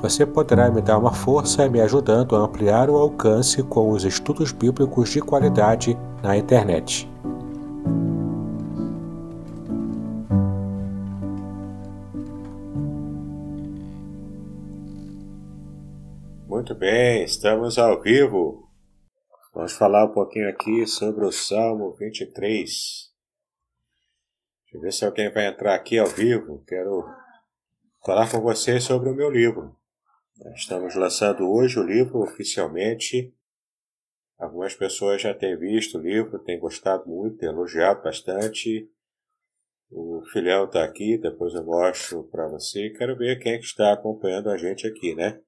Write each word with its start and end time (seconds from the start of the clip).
Você 0.00 0.24
poderá 0.24 0.70
me 0.70 0.80
dar 0.80 0.98
uma 0.98 1.12
força 1.12 1.68
me 1.68 1.80
ajudando 1.80 2.36
a 2.36 2.40
ampliar 2.40 2.88
o 2.88 2.96
alcance 2.96 3.62
com 3.62 3.90
os 3.90 4.04
estudos 4.04 4.50
bíblicos 4.52 5.10
de 5.10 5.20
qualidade 5.20 5.96
na 6.22 6.36
internet. 6.36 7.08
Muito 16.46 16.74
bem, 16.74 17.24
estamos 17.24 17.78
ao 17.78 18.00
vivo. 18.00 18.70
Vamos 19.54 19.72
falar 19.72 20.06
um 20.06 20.12
pouquinho 20.12 20.48
aqui 20.48 20.86
sobre 20.86 21.26
o 21.26 21.32
Salmo 21.32 21.94
23. 21.94 22.68
Deixa 24.64 24.76
eu 24.76 24.80
ver 24.80 24.92
se 24.92 25.04
alguém 25.04 25.30
vai 25.30 25.46
entrar 25.46 25.74
aqui 25.74 25.98
ao 25.98 26.06
vivo. 26.06 26.64
Quero 26.66 27.04
falar 28.04 28.30
com 28.30 28.40
vocês 28.40 28.82
sobre 28.84 29.10
o 29.10 29.14
meu 29.14 29.30
livro. 29.30 29.76
Estamos 30.36 30.96
lançando 30.96 31.48
hoje 31.48 31.78
o 31.78 31.84
livro 31.84 32.18
oficialmente. 32.18 33.32
Algumas 34.36 34.74
pessoas 34.74 35.22
já 35.22 35.32
têm 35.32 35.56
visto 35.56 35.96
o 35.96 36.00
livro, 36.00 36.40
têm 36.40 36.58
gostado 36.58 37.08
muito, 37.08 37.38
têm 37.38 37.48
elogiado 37.48 38.02
bastante. 38.02 38.90
O 39.92 40.22
filhão 40.32 40.64
está 40.64 40.82
aqui, 40.82 41.16
depois 41.16 41.54
eu 41.54 41.64
mostro 41.64 42.24
para 42.24 42.48
você. 42.48 42.90
Quero 42.90 43.16
ver 43.16 43.38
quem 43.38 43.52
é 43.52 43.58
que 43.58 43.64
está 43.64 43.92
acompanhando 43.92 44.50
a 44.50 44.56
gente 44.56 44.88
aqui, 44.88 45.14
né? 45.14 45.40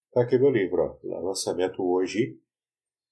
Está 0.09 0.23
aqui 0.23 0.39
meu 0.39 0.51
livro, 0.51 0.83
ó. 0.83 0.97
Lançamento 1.21 1.83
hoje. 1.83 2.39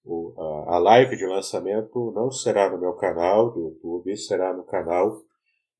O, 0.04 0.34
a, 0.38 0.76
a 0.76 0.78
live 0.78 1.16
de 1.16 1.26
lançamento 1.26 2.12
não 2.12 2.30
será 2.30 2.70
no 2.70 2.78
meu 2.78 2.94
canal 2.94 3.52
do 3.52 3.60
YouTube, 3.60 4.16
será 4.16 4.54
no 4.54 4.64
canal 4.64 5.22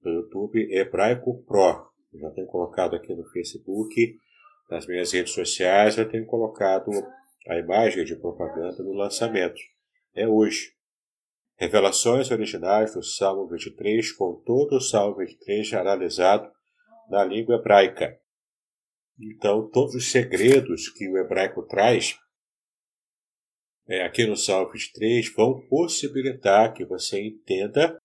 do 0.02 0.10
YouTube 0.10 0.70
Hebraico 0.70 1.42
Pro. 1.44 1.90
Já 2.14 2.30
tenho 2.30 2.46
colocado 2.46 2.94
aqui 2.94 3.14
no 3.14 3.24
Facebook 3.30 4.18
nas 4.68 4.86
minhas 4.86 5.12
redes 5.12 5.32
sociais 5.32 5.96
eu 5.96 6.08
tenho 6.08 6.26
colocado 6.26 6.90
a 7.48 7.56
imagem 7.56 8.04
de 8.04 8.16
propaganda 8.16 8.82
do 8.82 8.92
lançamento. 8.92 9.60
É 10.14 10.26
hoje. 10.26 10.74
Revelações 11.58 12.30
originais 12.30 12.92
do 12.92 13.02
Salmo 13.02 13.48
23, 13.48 14.12
com 14.12 14.42
todo 14.44 14.76
o 14.76 14.80
Salmo 14.80 15.16
23 15.16 15.72
analisado 15.74 16.50
na 17.08 17.24
língua 17.24 17.56
hebraica. 17.56 18.18
Então, 19.18 19.70
todos 19.70 19.94
os 19.94 20.10
segredos 20.10 20.90
que 20.90 21.08
o 21.08 21.16
hebraico 21.16 21.62
traz 21.62 22.18
é, 23.88 24.04
aqui 24.04 24.26
no 24.26 24.36
Salmo 24.36 24.70
23 24.72 25.32
vão 25.34 25.66
possibilitar 25.68 26.74
que 26.74 26.84
você 26.84 27.24
entenda 27.24 27.98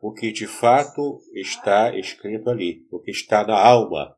o 0.00 0.12
que 0.12 0.30
de 0.30 0.46
fato 0.46 1.18
está 1.34 1.96
escrito 1.98 2.50
ali, 2.50 2.86
o 2.92 3.00
que 3.00 3.10
está 3.10 3.44
na 3.44 3.58
alma 3.58 4.15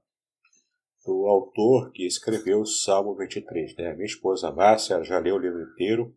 do 1.08 1.26
autor 1.26 1.90
que 1.90 2.06
escreveu 2.06 2.60
o 2.60 2.66
Salmo 2.66 3.14
23. 3.14 3.75
Né? 3.76 3.94
Minha 3.94 4.05
esposa 4.05 4.52
Márcia 4.52 5.02
já 5.02 5.19
leu 5.19 5.37
o 5.37 5.38
livro 5.38 5.62
inteiro. 5.62 6.14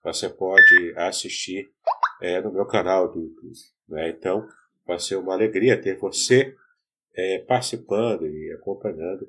você 0.04 0.30
pode 0.30 0.94
assistir 0.98 1.70
é, 2.22 2.42
no 2.42 2.52
meu 2.52 2.66
canal 2.66 3.12
do 3.12 3.22
YouTube. 3.22 3.54
Né? 3.88 4.10
Então, 4.10 4.48
vai 4.86 5.00
ser 5.00 5.16
uma 5.18 5.34
alegria 5.34 5.80
ter 5.80 5.98
você 5.98 6.56
é, 7.16 7.40
participando 7.40 8.28
e 8.28 8.52
acompanhando 8.54 9.28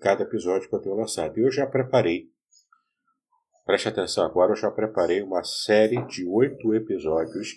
cada 0.00 0.22
episódio 0.22 0.68
que 0.68 0.74
eu 0.74 0.80
tenho 0.80 0.94
lançado. 0.94 1.38
E 1.38 1.42
eu 1.42 1.50
já 1.50 1.66
preparei, 1.66 2.30
preste 3.64 3.88
atenção 3.88 4.24
agora, 4.24 4.52
eu 4.52 4.56
já 4.56 4.70
preparei 4.70 5.22
uma 5.22 5.42
série 5.44 6.00
de 6.06 6.26
oito 6.26 6.74
episódios 6.74 7.54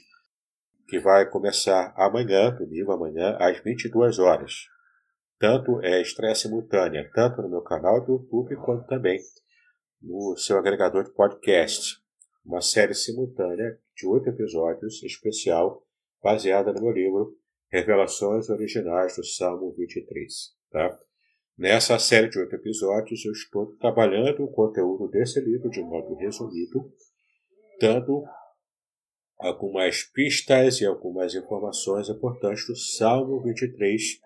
que 0.88 1.00
vai 1.00 1.30
começar 1.30 1.94
amanhã, 1.96 2.50
domingo 2.52 2.92
amanhã, 2.92 3.38
às 3.40 3.60
22 3.60 4.18
horas. 4.18 4.66
Tanto 5.40 5.82
é 5.82 6.02
estreia 6.02 6.36
simultânea, 6.36 7.10
tanto 7.14 7.42
no 7.42 7.50
meu 7.50 7.62
canal 7.62 8.06
do 8.06 8.14
YouTube, 8.14 8.58
quanto 8.58 8.86
também 8.88 9.20
no 10.02 10.36
seu 10.36 10.58
agregador 10.58 11.06
de 11.06 11.14
podcast. 11.14 11.96
Uma 12.46 12.62
série 12.62 12.94
simultânea 12.94 13.80
de 13.96 14.06
oito 14.06 14.28
episódios, 14.28 15.02
especial, 15.02 15.82
baseada 16.22 16.74
no 16.74 16.82
meu 16.82 16.92
livro 16.92 17.38
Revelações 17.72 18.50
Originais 18.50 19.16
do 19.16 19.26
Salmo 19.26 19.74
23. 19.78 20.34
Tá? 20.72 21.00
Nessa 21.58 21.98
série 21.98 22.28
de 22.28 22.38
oito 22.38 22.56
episódios, 22.56 23.24
eu 23.24 23.32
estou 23.32 23.78
trabalhando 23.78 24.44
o 24.44 24.52
conteúdo 24.52 25.08
desse 25.08 25.40
livro 25.40 25.70
de 25.70 25.82
modo 25.82 26.16
resumido, 26.16 26.92
dando 27.80 28.26
algumas 29.38 30.04
pistas 30.04 30.82
e 30.82 30.86
algumas 30.86 31.34
informações 31.34 32.10
importantes 32.10 32.68
do 32.68 32.76
Salmo 32.76 33.42
23, 33.42 34.20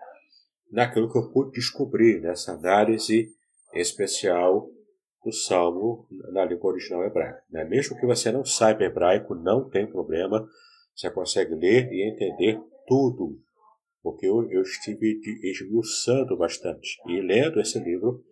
naquilo 0.74 1.10
que 1.10 1.18
eu 1.18 1.30
pude 1.30 1.52
descobrir 1.52 2.20
nessa 2.20 2.54
análise 2.54 3.32
especial 3.76 4.68
do 5.24 5.32
Salmo 5.32 6.08
na 6.32 6.44
língua 6.44 6.72
original 6.72 7.04
hebraica. 7.04 7.44
Né? 7.50 7.64
Mesmo 7.64 7.96
que 7.98 8.06
você 8.08 8.32
não 8.32 8.44
saiba 8.44 8.84
hebraico, 8.84 9.36
não 9.36 9.70
tem 9.70 9.86
problema, 9.88 10.46
você 10.96 11.10
consegue 11.12 11.54
ler 11.54 11.92
e 11.92 12.10
entender 12.10 12.60
tudo, 12.88 13.40
porque 14.02 14.26
eu, 14.26 14.50
eu 14.52 14.64
estive 14.64 15.22
esmiuçando 15.44 16.36
bastante. 16.36 16.98
E 17.08 17.22
lendo 17.22 17.62
esse 17.62 17.80
livro, 17.80 18.24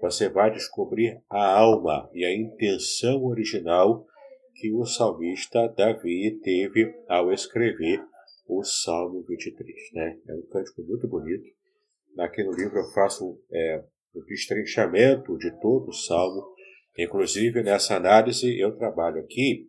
você 0.00 0.28
vai 0.28 0.50
descobrir 0.50 1.22
a 1.28 1.58
alma 1.58 2.10
e 2.14 2.24
a 2.24 2.34
intenção 2.34 3.22
original 3.24 4.06
que 4.54 4.72
o 4.72 4.84
salmista 4.86 5.68
Davi 5.68 6.40
teve 6.42 6.94
ao 7.08 7.30
escrever 7.30 8.02
o 8.48 8.64
Salmo 8.64 9.22
23. 9.22 9.76
Né? 9.92 10.18
É 10.28 10.34
um 10.34 10.42
cântico 10.50 10.82
muito 10.82 11.06
bonito. 11.06 11.59
Aqui 12.18 12.42
no 12.44 12.52
livro 12.52 12.78
eu 12.78 12.92
faço 12.92 13.40
é, 13.52 13.84
um 14.14 14.24
destrinchamento 14.24 15.36
de 15.38 15.50
todo 15.60 15.88
o 15.88 15.94
Salmo. 15.94 16.42
Inclusive, 16.98 17.62
nessa 17.62 17.96
análise, 17.96 18.58
eu 18.58 18.76
trabalho 18.76 19.20
aqui, 19.20 19.68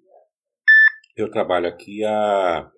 eu 1.15 1.29
trabalho 1.29 1.67
aqui 1.67 2.03
a 2.03 2.71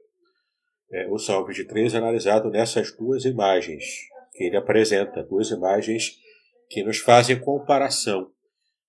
é, 0.93 1.07
o 1.09 1.17
Salmo 1.17 1.47
23 1.47 1.95
é 1.95 1.97
analisado 1.97 2.51
nessas 2.51 2.95
duas 2.95 3.25
imagens 3.25 3.83
que 4.31 4.43
ele 4.43 4.55
apresenta, 4.57 5.23
duas 5.23 5.49
imagens 5.49 6.19
que 6.69 6.83
nos 6.83 6.99
fazem 6.99 7.39
comparação, 7.39 8.29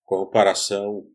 comparação 0.05 1.07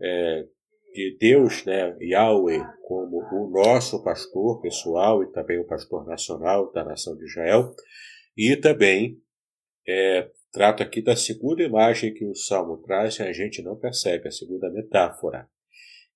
é, 0.00 0.44
de 0.92 1.16
Deus, 1.18 1.64
né, 1.64 1.96
Yahweh, 2.00 2.64
como 2.82 3.18
o 3.18 3.50
nosso 3.50 4.04
pastor 4.04 4.60
pessoal 4.60 5.22
e 5.24 5.32
também 5.32 5.58
o 5.58 5.66
pastor 5.66 6.06
nacional 6.06 6.70
da 6.70 6.84
nação 6.84 7.16
de 7.16 7.24
Israel, 7.24 7.74
e 8.36 8.56
também 8.56 9.20
é, 9.86 10.30
trata 10.52 10.82
aqui 10.82 11.00
da 11.00 11.16
segunda 11.16 11.62
imagem 11.62 12.12
que 12.12 12.24
o 12.24 12.34
Salmo 12.34 12.78
traz 12.78 13.18
e 13.18 13.22
a 13.22 13.32
gente 13.32 13.62
não 13.62 13.76
percebe, 13.76 14.28
a 14.28 14.32
segunda 14.32 14.70
metáfora, 14.70 15.48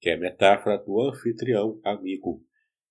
que 0.00 0.10
é 0.10 0.14
a 0.14 0.18
metáfora 0.18 0.78
do 0.78 1.00
anfitrião 1.00 1.80
amigo 1.84 2.44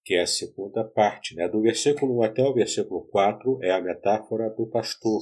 que 0.09 0.15
é 0.15 0.21
a 0.21 0.27
segunda 0.27 0.83
parte. 0.83 1.35
Né? 1.35 1.47
Do 1.47 1.61
versículo 1.61 2.17
1 2.19 2.23
até 2.23 2.43
o 2.43 2.53
versículo 2.53 3.05
4 3.09 3.59
é 3.61 3.71
a 3.71 3.79
metáfora 3.79 4.49
do 4.49 4.67
pastor, 4.67 5.21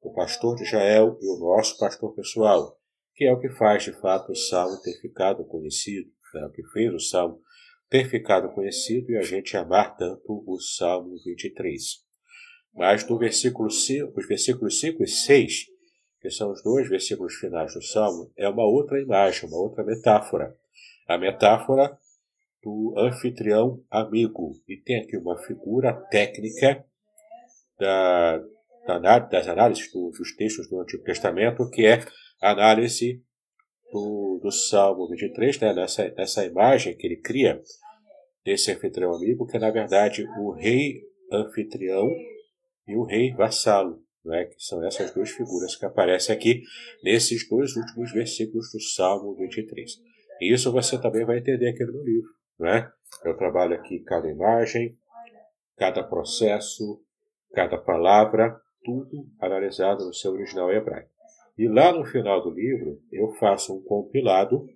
o 0.00 0.12
pastor 0.12 0.56
de 0.56 0.64
Israel 0.64 1.16
e 1.20 1.28
o 1.28 1.38
nosso 1.38 1.78
pastor 1.78 2.12
pessoal, 2.12 2.76
que 3.14 3.24
é 3.24 3.32
o 3.32 3.38
que 3.38 3.50
faz 3.50 3.84
de 3.84 3.92
fato 3.92 4.32
o 4.32 4.36
salmo 4.36 4.80
ter 4.82 5.00
ficado 5.00 5.44
conhecido, 5.44 6.10
é 6.34 6.44
o 6.44 6.50
que 6.50 6.64
fez 6.72 6.92
o 6.92 6.98
salmo 6.98 7.40
ter 7.88 8.08
ficado 8.10 8.52
conhecido 8.52 9.12
e 9.12 9.16
a 9.16 9.22
gente 9.22 9.56
amar 9.56 9.96
tanto 9.96 10.42
o 10.44 10.58
salmo 10.58 11.14
23. 11.24 12.03
Mas 12.74 13.04
do 13.04 13.16
versículo 13.16 13.70
5, 13.70 14.18
os 14.18 14.26
versículos 14.26 14.80
5 14.80 15.02
e 15.02 15.08
6, 15.08 15.66
que 16.20 16.30
são 16.30 16.50
os 16.50 16.62
dois 16.62 16.88
versículos 16.88 17.34
finais 17.34 17.74
do 17.74 17.82
salmo, 17.82 18.32
é 18.36 18.48
uma 18.48 18.64
outra 18.64 19.00
imagem, 19.00 19.48
uma 19.48 19.58
outra 19.58 19.84
metáfora. 19.84 20.56
A 21.06 21.18
metáfora 21.18 21.96
do 22.62 22.94
anfitrião 22.96 23.82
amigo. 23.90 24.54
E 24.66 24.76
tem 24.78 25.02
aqui 25.02 25.16
uma 25.18 25.36
figura 25.42 25.92
técnica 26.10 26.84
da, 27.78 28.38
da 28.86 29.18
das 29.18 29.46
análises 29.46 29.92
do, 29.92 30.10
dos 30.10 30.34
textos 30.34 30.68
do 30.68 30.80
Antigo 30.80 31.04
Testamento, 31.04 31.68
que 31.70 31.86
é 31.86 32.00
a 32.40 32.50
análise 32.52 33.22
do, 33.92 34.40
do 34.42 34.50
Salmo 34.50 35.06
23, 35.08 35.60
né, 35.60 35.74
nessa, 35.74 36.08
nessa 36.16 36.44
imagem 36.44 36.96
que 36.96 37.06
ele 37.06 37.16
cria 37.16 37.62
desse 38.44 38.72
anfitrião 38.72 39.14
amigo, 39.14 39.46
que 39.46 39.56
é 39.56 39.60
na 39.60 39.70
verdade 39.70 40.26
o 40.38 40.50
rei 40.52 41.02
anfitrião 41.30 42.08
e 42.86 42.96
o 42.96 43.04
rei 43.04 43.32
vassalo. 43.32 44.02
É? 44.32 44.46
que 44.46 44.54
são 44.58 44.82
essas 44.82 45.12
duas 45.12 45.28
figuras 45.28 45.76
que 45.76 45.84
aparecem 45.84 46.34
aqui 46.34 46.62
nesses 47.02 47.46
dois 47.46 47.76
últimos 47.76 48.10
versículos 48.10 48.72
do 48.72 48.80
Salmo 48.80 49.34
23. 49.34 50.00
E 50.40 50.50
isso 50.50 50.72
você 50.72 50.98
também 50.98 51.26
vai 51.26 51.40
entender 51.40 51.68
aqui 51.68 51.84
no 51.84 52.02
livro. 52.02 52.30
Né? 52.58 52.90
Eu 53.22 53.36
trabalho 53.36 53.74
aqui 53.74 54.00
cada 54.00 54.26
imagem, 54.26 54.96
cada 55.76 56.02
processo, 56.02 57.02
cada 57.52 57.76
palavra, 57.76 58.58
tudo 58.82 59.26
analisado 59.38 60.06
no 60.06 60.14
seu 60.14 60.32
original 60.32 60.72
hebraico. 60.72 61.10
E 61.56 61.68
lá 61.68 61.92
no 61.92 62.04
final 62.04 62.42
do 62.42 62.50
livro 62.50 63.00
eu 63.12 63.30
faço 63.34 63.76
um 63.76 63.82
compilado 63.82 64.66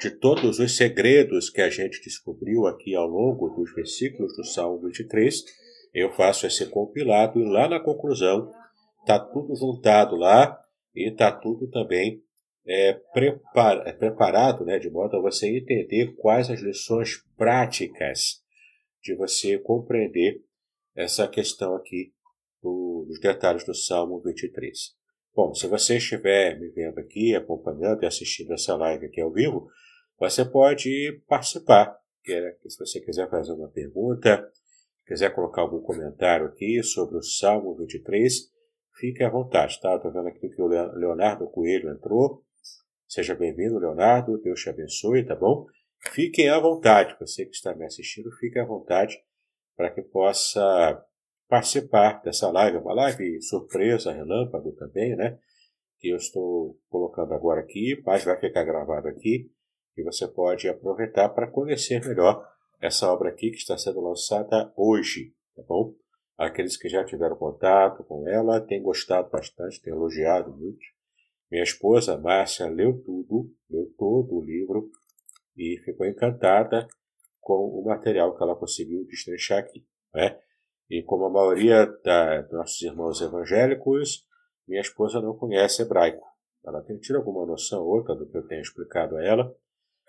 de 0.00 0.10
todos 0.10 0.58
os 0.58 0.76
segredos 0.76 1.50
que 1.50 1.60
a 1.60 1.68
gente 1.68 2.02
descobriu 2.02 2.66
aqui 2.66 2.94
ao 2.94 3.06
longo 3.06 3.50
dos 3.50 3.72
versículos 3.74 4.34
do 4.36 4.44
Salmo 4.44 4.80
23. 4.86 5.44
Eu 5.92 6.12
faço 6.12 6.46
esse 6.46 6.66
compilado 6.66 7.40
e 7.40 7.44
lá 7.44 7.68
na 7.68 7.80
conclusão 7.80 8.52
está 9.00 9.18
tudo 9.18 9.54
juntado 9.56 10.16
lá 10.16 10.58
e 10.94 11.10
está 11.10 11.32
tudo 11.32 11.68
também 11.68 12.22
é, 12.66 12.90
é 12.90 13.92
preparado 13.92 14.64
né, 14.64 14.78
de 14.78 14.90
modo 14.90 15.16
a 15.16 15.20
você 15.20 15.48
entender 15.48 16.14
quais 16.16 16.50
as 16.50 16.60
lições 16.60 17.24
práticas 17.36 18.42
de 19.02 19.14
você 19.14 19.58
compreender 19.58 20.42
essa 20.94 21.26
questão 21.26 21.74
aqui 21.74 22.12
do, 22.62 23.06
dos 23.08 23.18
detalhes 23.20 23.64
do 23.64 23.74
Salmo 23.74 24.20
23. 24.20 24.94
Bom, 25.34 25.54
se 25.54 25.66
você 25.66 25.96
estiver 25.96 26.58
me 26.58 26.68
vendo 26.68 26.98
aqui, 26.98 27.34
acompanhando 27.34 28.02
e 28.02 28.06
assistindo 28.06 28.52
essa 28.52 28.76
live 28.76 29.06
aqui 29.06 29.20
ao 29.20 29.32
vivo, 29.32 29.68
você 30.18 30.44
pode 30.44 31.22
participar 31.26 31.98
se 32.68 32.78
você 32.78 33.00
quiser 33.00 33.28
fazer 33.30 33.52
uma 33.52 33.68
pergunta, 33.68 34.46
quiser 35.10 35.34
colocar 35.34 35.62
algum 35.62 35.80
comentário 35.80 36.46
aqui 36.46 36.80
sobre 36.84 37.16
o 37.16 37.22
Salmo 37.22 37.74
23, 37.74 38.32
fique 39.00 39.24
à 39.24 39.28
vontade, 39.28 39.80
tá? 39.80 39.96
Estou 39.96 40.12
vendo 40.12 40.28
aqui 40.28 40.48
que 40.48 40.62
o 40.62 40.68
Leonardo 40.68 41.50
Coelho 41.50 41.90
entrou. 41.90 42.44
Seja 43.08 43.34
bem-vindo, 43.34 43.80
Leonardo. 43.80 44.40
Deus 44.40 44.60
te 44.60 44.70
abençoe, 44.70 45.26
tá 45.26 45.34
bom? 45.34 45.66
Fiquem 46.12 46.48
à 46.48 46.60
vontade. 46.60 47.16
Você 47.18 47.44
que 47.44 47.50
está 47.50 47.74
me 47.74 47.84
assistindo, 47.84 48.30
fique 48.38 48.56
à 48.60 48.64
vontade 48.64 49.20
para 49.76 49.90
que 49.90 50.00
possa 50.00 51.04
participar 51.48 52.22
dessa 52.22 52.48
live. 52.48 52.76
Uma 52.76 52.94
live 52.94 53.42
surpresa, 53.42 54.12
relâmpago 54.12 54.70
também, 54.76 55.16
né? 55.16 55.40
Que 55.98 56.10
eu 56.10 56.16
estou 56.18 56.78
colocando 56.88 57.34
agora 57.34 57.62
aqui, 57.62 58.00
mas 58.06 58.22
vai 58.22 58.38
ficar 58.38 58.62
gravado 58.62 59.08
aqui. 59.08 59.50
E 59.96 60.04
você 60.04 60.28
pode 60.28 60.68
aproveitar 60.68 61.30
para 61.30 61.50
conhecer 61.50 62.00
melhor 62.06 62.48
essa 62.80 63.12
obra 63.12 63.28
aqui 63.28 63.50
que 63.50 63.58
está 63.58 63.76
sendo 63.76 64.00
lançada 64.00 64.72
hoje, 64.76 65.34
tá 65.54 65.62
bom? 65.68 65.94
Aqueles 66.38 66.76
que 66.76 66.88
já 66.88 67.04
tiveram 67.04 67.36
contato 67.36 68.02
com 68.04 68.26
ela 68.26 68.60
têm 68.60 68.82
gostado 68.82 69.28
bastante, 69.30 69.80
têm 69.82 69.92
elogiado 69.92 70.50
muito. 70.56 70.80
Minha 71.50 71.62
esposa, 71.62 72.16
Márcia, 72.16 72.66
leu 72.66 73.02
tudo, 73.04 73.52
leu 73.68 73.92
todo 73.98 74.36
o 74.36 74.42
livro 74.42 74.90
e 75.56 75.78
ficou 75.84 76.06
encantada 76.06 76.88
com 77.40 77.54
o 77.54 77.84
material 77.84 78.36
que 78.36 78.42
ela 78.42 78.56
conseguiu 78.56 79.04
destrinchar 79.04 79.58
aqui. 79.58 79.84
Né? 80.14 80.40
E 80.88 81.02
como 81.02 81.26
a 81.26 81.30
maioria 81.30 81.84
dos 81.86 82.52
nossos 82.52 82.80
irmãos 82.80 83.20
evangélicos, 83.20 84.26
minha 84.66 84.80
esposa 84.80 85.20
não 85.20 85.36
conhece 85.36 85.82
hebraico. 85.82 86.26
Ela 86.64 86.82
tem 86.82 86.98
tido 86.98 87.16
alguma 87.16 87.44
noção 87.44 87.82
ou 87.82 87.96
outra 87.96 88.14
do 88.14 88.26
que 88.26 88.36
eu 88.36 88.46
tenho 88.46 88.62
explicado 88.62 89.16
a 89.16 89.24
ela, 89.24 89.54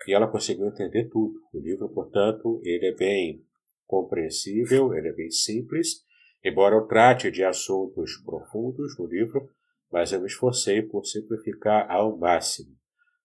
e 0.06 0.12
ela 0.12 0.30
conseguiu 0.30 0.66
entender 0.66 1.08
tudo. 1.08 1.34
O 1.52 1.60
livro, 1.60 1.88
portanto, 1.88 2.60
ele 2.64 2.86
é 2.86 2.94
bem 2.94 3.44
compreensível, 3.86 4.94
ele 4.94 5.08
é 5.08 5.12
bem 5.12 5.30
simples, 5.30 6.04
embora 6.44 6.76
eu 6.76 6.86
trate 6.86 7.30
de 7.30 7.44
assuntos 7.44 8.16
profundos 8.24 8.98
no 8.98 9.06
livro, 9.06 9.48
mas 9.90 10.12
eu 10.12 10.20
me 10.20 10.26
esforcei 10.26 10.82
por 10.82 11.04
simplificar 11.04 11.90
ao 11.90 12.16
máximo, 12.16 12.74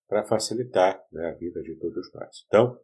para 0.08 0.26
facilitar 0.26 1.02
né, 1.12 1.30
a 1.30 1.34
vida 1.34 1.62
de 1.62 1.76
todos 1.76 2.12
nós. 2.14 2.44
Então, 2.46 2.78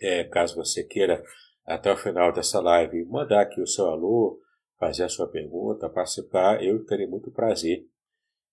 é, 0.00 0.24
caso 0.24 0.56
você 0.56 0.84
queira, 0.84 1.22
até 1.64 1.90
o 1.90 1.96
final 1.96 2.32
dessa 2.32 2.60
live, 2.60 3.06
mandar 3.06 3.40
aqui 3.40 3.60
o 3.60 3.66
seu 3.66 3.86
alô, 3.86 4.38
fazer 4.78 5.04
a 5.04 5.08
sua 5.08 5.28
pergunta, 5.28 5.88
participar, 5.88 6.62
eu 6.62 6.84
terei 6.84 7.06
muito 7.06 7.30
prazer 7.30 7.86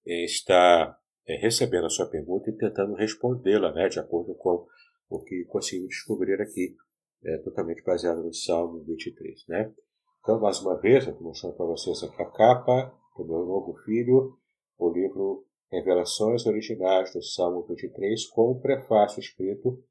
em 0.06 0.24
estar 0.24 0.98
recebendo 1.28 1.86
a 1.86 1.90
sua 1.90 2.10
pergunta 2.10 2.50
e 2.50 2.58
tentando 2.58 2.96
respondê-la, 2.96 3.72
né, 3.72 3.88
de 3.88 4.00
acordo 4.00 4.34
com 4.36 4.66
o 5.10 5.24
que 5.24 5.46
consigo 5.46 5.88
descobrir 5.88 6.42
aqui, 6.42 6.76
é, 7.24 7.38
totalmente 7.40 7.84
baseado 7.84 8.24
no 8.24 8.34
Salmo 8.34 8.84
23. 8.84 9.46
Né? 9.48 9.74
Então, 10.22 10.40
mais 10.40 10.60
uma 10.60 10.80
vez, 10.80 11.06
eu 11.06 11.12
estou 11.12 11.28
mostrando 11.28 11.56
para 11.56 11.66
vocês 11.66 12.04
aqui 12.04 12.22
a 12.22 12.32
capa 12.32 12.94
do 13.18 13.26
meu 13.26 13.46
novo 13.46 13.76
filho, 13.84 14.38
o 14.78 14.90
livro 14.90 15.46
Revelações 15.72 16.46
Originais 16.46 17.14
do 17.14 17.22
Salmo 17.22 17.66
23, 17.68 18.28
com 18.28 18.52
um 18.52 18.60
prefácio 18.60 19.20
escrito 19.20 19.84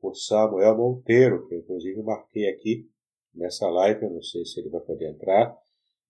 por 0.00 0.14
Samuel 0.14 0.76
Monteiro, 0.76 1.46
que 1.46 1.54
eu 1.54 1.60
inclusive 1.60 2.02
marquei 2.02 2.48
aqui 2.48 2.88
nessa 3.34 3.68
live, 3.68 4.04
eu 4.04 4.10
não 4.10 4.22
sei 4.22 4.44
se 4.44 4.60
ele 4.60 4.68
vai 4.68 4.80
poder 4.82 5.10
entrar, 5.10 5.56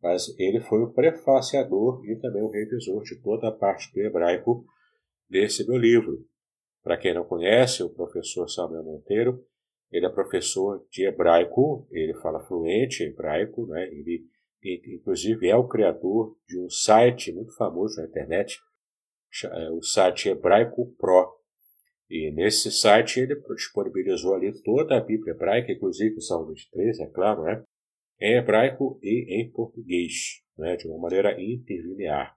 mas 0.04 0.38
ele 0.38 0.60
foi 0.60 0.82
o 0.82 0.92
prefaciador 0.92 2.04
e 2.04 2.14
também 2.16 2.42
o 2.42 2.50
revisor 2.50 3.02
de 3.02 3.18
toda 3.22 3.48
a 3.48 3.52
parte 3.52 3.90
do 3.90 4.00
hebraico 4.00 4.66
desse 5.30 5.66
meu 5.66 5.78
livro. 5.78 6.26
Para 6.82 6.98
quem 6.98 7.14
não 7.14 7.24
conhece, 7.24 7.82
o 7.82 7.88
professor 7.88 8.46
Samuel 8.46 8.84
Monteiro, 8.84 9.42
ele 9.90 10.04
é 10.04 10.10
professor 10.10 10.86
de 10.90 11.06
hebraico, 11.06 11.88
ele 11.90 12.12
fala 12.20 12.44
fluente 12.44 13.02
hebraico, 13.02 13.66
né? 13.66 13.84
ele 13.84 14.26
inclusive 14.94 15.48
é 15.48 15.56
o 15.56 15.68
criador 15.68 16.36
de 16.46 16.58
um 16.58 16.68
site 16.68 17.32
muito 17.32 17.54
famoso 17.56 17.98
na 17.98 18.06
internet, 18.06 18.58
é, 19.44 19.70
o 19.70 19.82
site 19.82 20.28
Hebraico 20.28 20.94
Pro. 20.98 21.34
E 22.10 22.30
nesse 22.30 22.70
site 22.70 23.20
ele 23.20 23.36
disponibilizou 23.54 24.34
ali 24.34 24.52
toda 24.62 24.96
a 24.96 25.00
Bíblia 25.00 25.32
hebraica, 25.32 25.72
inclusive 25.72 26.16
o 26.16 26.20
Salmo 26.20 26.48
23, 26.48 27.00
é 27.00 27.06
claro, 27.06 27.42
né? 27.42 27.64
Em 28.24 28.38
hebraico 28.38 28.98
e 29.02 29.26
em 29.38 29.50
português, 29.50 30.42
né, 30.56 30.76
de 30.76 30.88
uma 30.88 30.98
maneira 30.98 31.38
interlinear. 31.38 32.34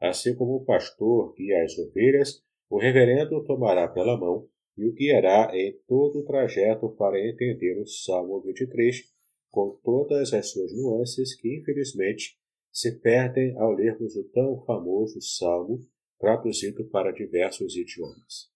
Assim 0.00 0.34
como 0.34 0.56
o 0.56 0.64
pastor 0.64 1.34
guia 1.34 1.62
as 1.62 1.76
ovelhas, 1.78 2.42
o 2.70 2.78
reverendo 2.78 3.44
tomará 3.44 3.86
pela 3.86 4.18
mão 4.18 4.48
e 4.76 4.86
o 4.86 4.92
guiará 4.92 5.50
em 5.54 5.78
todo 5.86 6.20
o 6.20 6.24
trajeto 6.24 6.90
para 6.90 7.20
entender 7.20 7.80
o 7.80 7.86
Salmo 7.86 8.40
23 8.42 9.04
com 9.50 9.78
todas 9.82 10.32
as 10.34 10.50
suas 10.50 10.72
nuances 10.76 11.34
que, 11.34 11.56
infelizmente, 11.56 12.38
se 12.70 13.00
perdem 13.00 13.56
ao 13.56 13.72
lermos 13.72 14.14
o 14.16 14.24
tão 14.24 14.62
famoso 14.66 15.20
Salmo 15.22 15.80
traduzido 16.18 16.84
para 16.90 17.10
diversos 17.10 17.74
idiomas. 17.74 18.50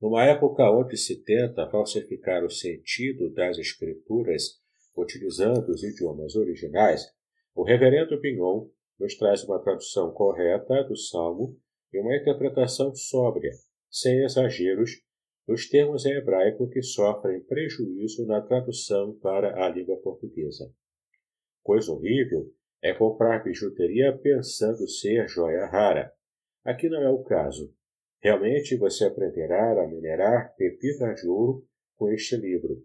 Numa 0.00 0.24
época 0.24 0.68
onde 0.68 0.96
se 0.96 1.22
tenta 1.22 1.70
falsificar 1.70 2.44
o 2.44 2.50
sentido 2.50 3.32
das 3.32 3.58
Escrituras 3.58 4.60
utilizando 4.96 5.68
os 5.68 5.84
idiomas 5.84 6.34
originais, 6.34 7.06
o 7.54 7.62
reverendo 7.62 8.20
Pignon 8.20 8.68
nos 8.98 9.16
traz 9.16 9.44
uma 9.44 9.60
tradução 9.60 10.12
correta 10.12 10.82
do 10.84 10.96
Salmo 10.96 11.56
e 11.92 12.00
uma 12.00 12.16
interpretação 12.16 12.94
sóbria, 12.94 13.52
sem 13.92 14.24
exageros, 14.24 14.90
dos 15.46 15.68
termos 15.68 16.06
em 16.06 16.12
hebraico 16.12 16.68
que 16.70 16.82
sofrem 16.82 17.42
prejuízo 17.42 18.26
na 18.26 18.40
tradução 18.40 19.18
para 19.18 19.62
a 19.62 19.68
língua 19.68 20.00
portuguesa. 20.00 20.72
Coisa 21.62 21.92
horrível 21.92 22.50
é 22.80 22.94
comprar 22.94 23.44
bijuteria 23.44 24.16
pensando 24.16 24.88
ser 24.88 25.28
joia 25.28 25.66
rara. 25.66 26.12
Aqui 26.64 26.88
não 26.88 27.02
é 27.02 27.10
o 27.10 27.22
caso. 27.22 27.74
Realmente 28.20 28.76
você 28.76 29.04
aprenderá 29.04 29.82
a 29.82 29.86
minerar 29.86 30.54
pepitas 30.56 31.20
de 31.20 31.28
ouro 31.28 31.66
com 31.96 32.08
este 32.10 32.36
livro. 32.36 32.84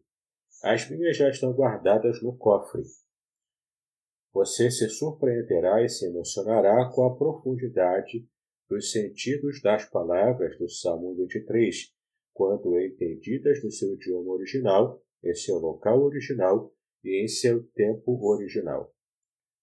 As 0.64 0.90
minhas 0.90 1.16
já 1.16 1.30
estão 1.30 1.54
guardadas 1.54 2.22
no 2.22 2.36
cofre. 2.36 2.84
Você 4.34 4.70
se 4.70 4.90
surpreenderá 4.90 5.84
e 5.84 5.90
se 5.90 6.08
emocionará 6.08 6.92
com 6.94 7.04
a 7.04 7.16
profundidade 7.16 8.28
dos 8.70 8.92
sentidos 8.92 9.62
das 9.62 9.86
palavras 9.90 10.58
do 10.58 10.70
Salmo 10.70 11.16
23, 11.16 11.94
quando 12.34 12.80
entendidas 12.80 13.64
no 13.64 13.72
seu 13.72 13.94
idioma 13.94 14.32
original, 14.34 15.02
em 15.24 15.34
seu 15.34 15.56
local 15.56 16.02
original 16.04 16.72
e 17.04 17.24
em 17.24 17.28
seu 17.28 17.64
tempo 17.74 18.20
original. 18.26 18.94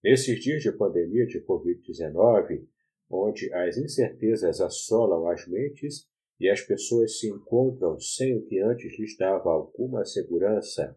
Nesses 0.02 0.40
dias 0.40 0.62
de 0.62 0.72
pandemia 0.72 1.26
de 1.26 1.40
Covid-19, 1.44 2.66
onde 3.10 3.52
as 3.52 3.76
incertezas 3.76 4.60
assolam 4.60 5.28
as 5.28 5.46
mentes 5.46 6.06
e 6.40 6.48
as 6.48 6.60
pessoas 6.60 7.18
se 7.18 7.28
encontram 7.28 7.98
sem 8.00 8.36
o 8.36 8.44
que 8.44 8.58
antes 8.60 8.98
lhes 8.98 9.16
dava 9.16 9.50
alguma 9.50 10.04
segurança, 10.04 10.96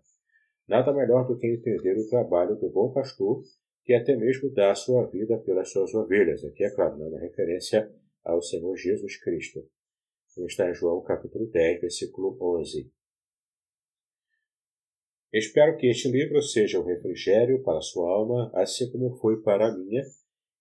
nada 0.68 0.94
melhor 0.94 1.28
do 1.28 1.38
que 1.38 1.48
entender 1.48 1.98
o 1.98 2.10
trabalho 2.10 2.56
do 2.56 2.70
bom 2.70 2.92
pastor 2.92 3.44
que 3.88 3.94
até 3.94 4.18
mesmo 4.18 4.50
dá 4.50 4.70
a 4.70 4.76
sua 4.76 5.06
vida 5.08 5.38
pelas 5.38 5.72
suas 5.72 5.94
ovelhas. 5.94 6.44
Aqui, 6.44 6.66
é 6.66 6.70
claro, 6.70 6.98
dando 6.98 7.16
referência 7.16 7.90
ao 8.22 8.42
Senhor 8.42 8.76
Jesus 8.76 9.16
Cristo. 9.16 9.66
Está 10.46 10.70
em 10.70 10.74
João 10.74 11.02
capítulo 11.02 11.48
10, 11.48 11.80
versículo 11.80 12.38
11. 12.60 12.92
Espero 15.32 15.78
que 15.78 15.88
este 15.88 16.12
livro 16.12 16.42
seja 16.42 16.82
um 16.82 16.84
refrigério 16.84 17.64
para 17.64 17.78
a 17.78 17.82
sua 17.82 18.12
alma, 18.12 18.52
assim 18.56 18.92
como 18.92 19.16
foi 19.20 19.42
para 19.42 19.70
a 19.70 19.78
minha, 19.78 20.04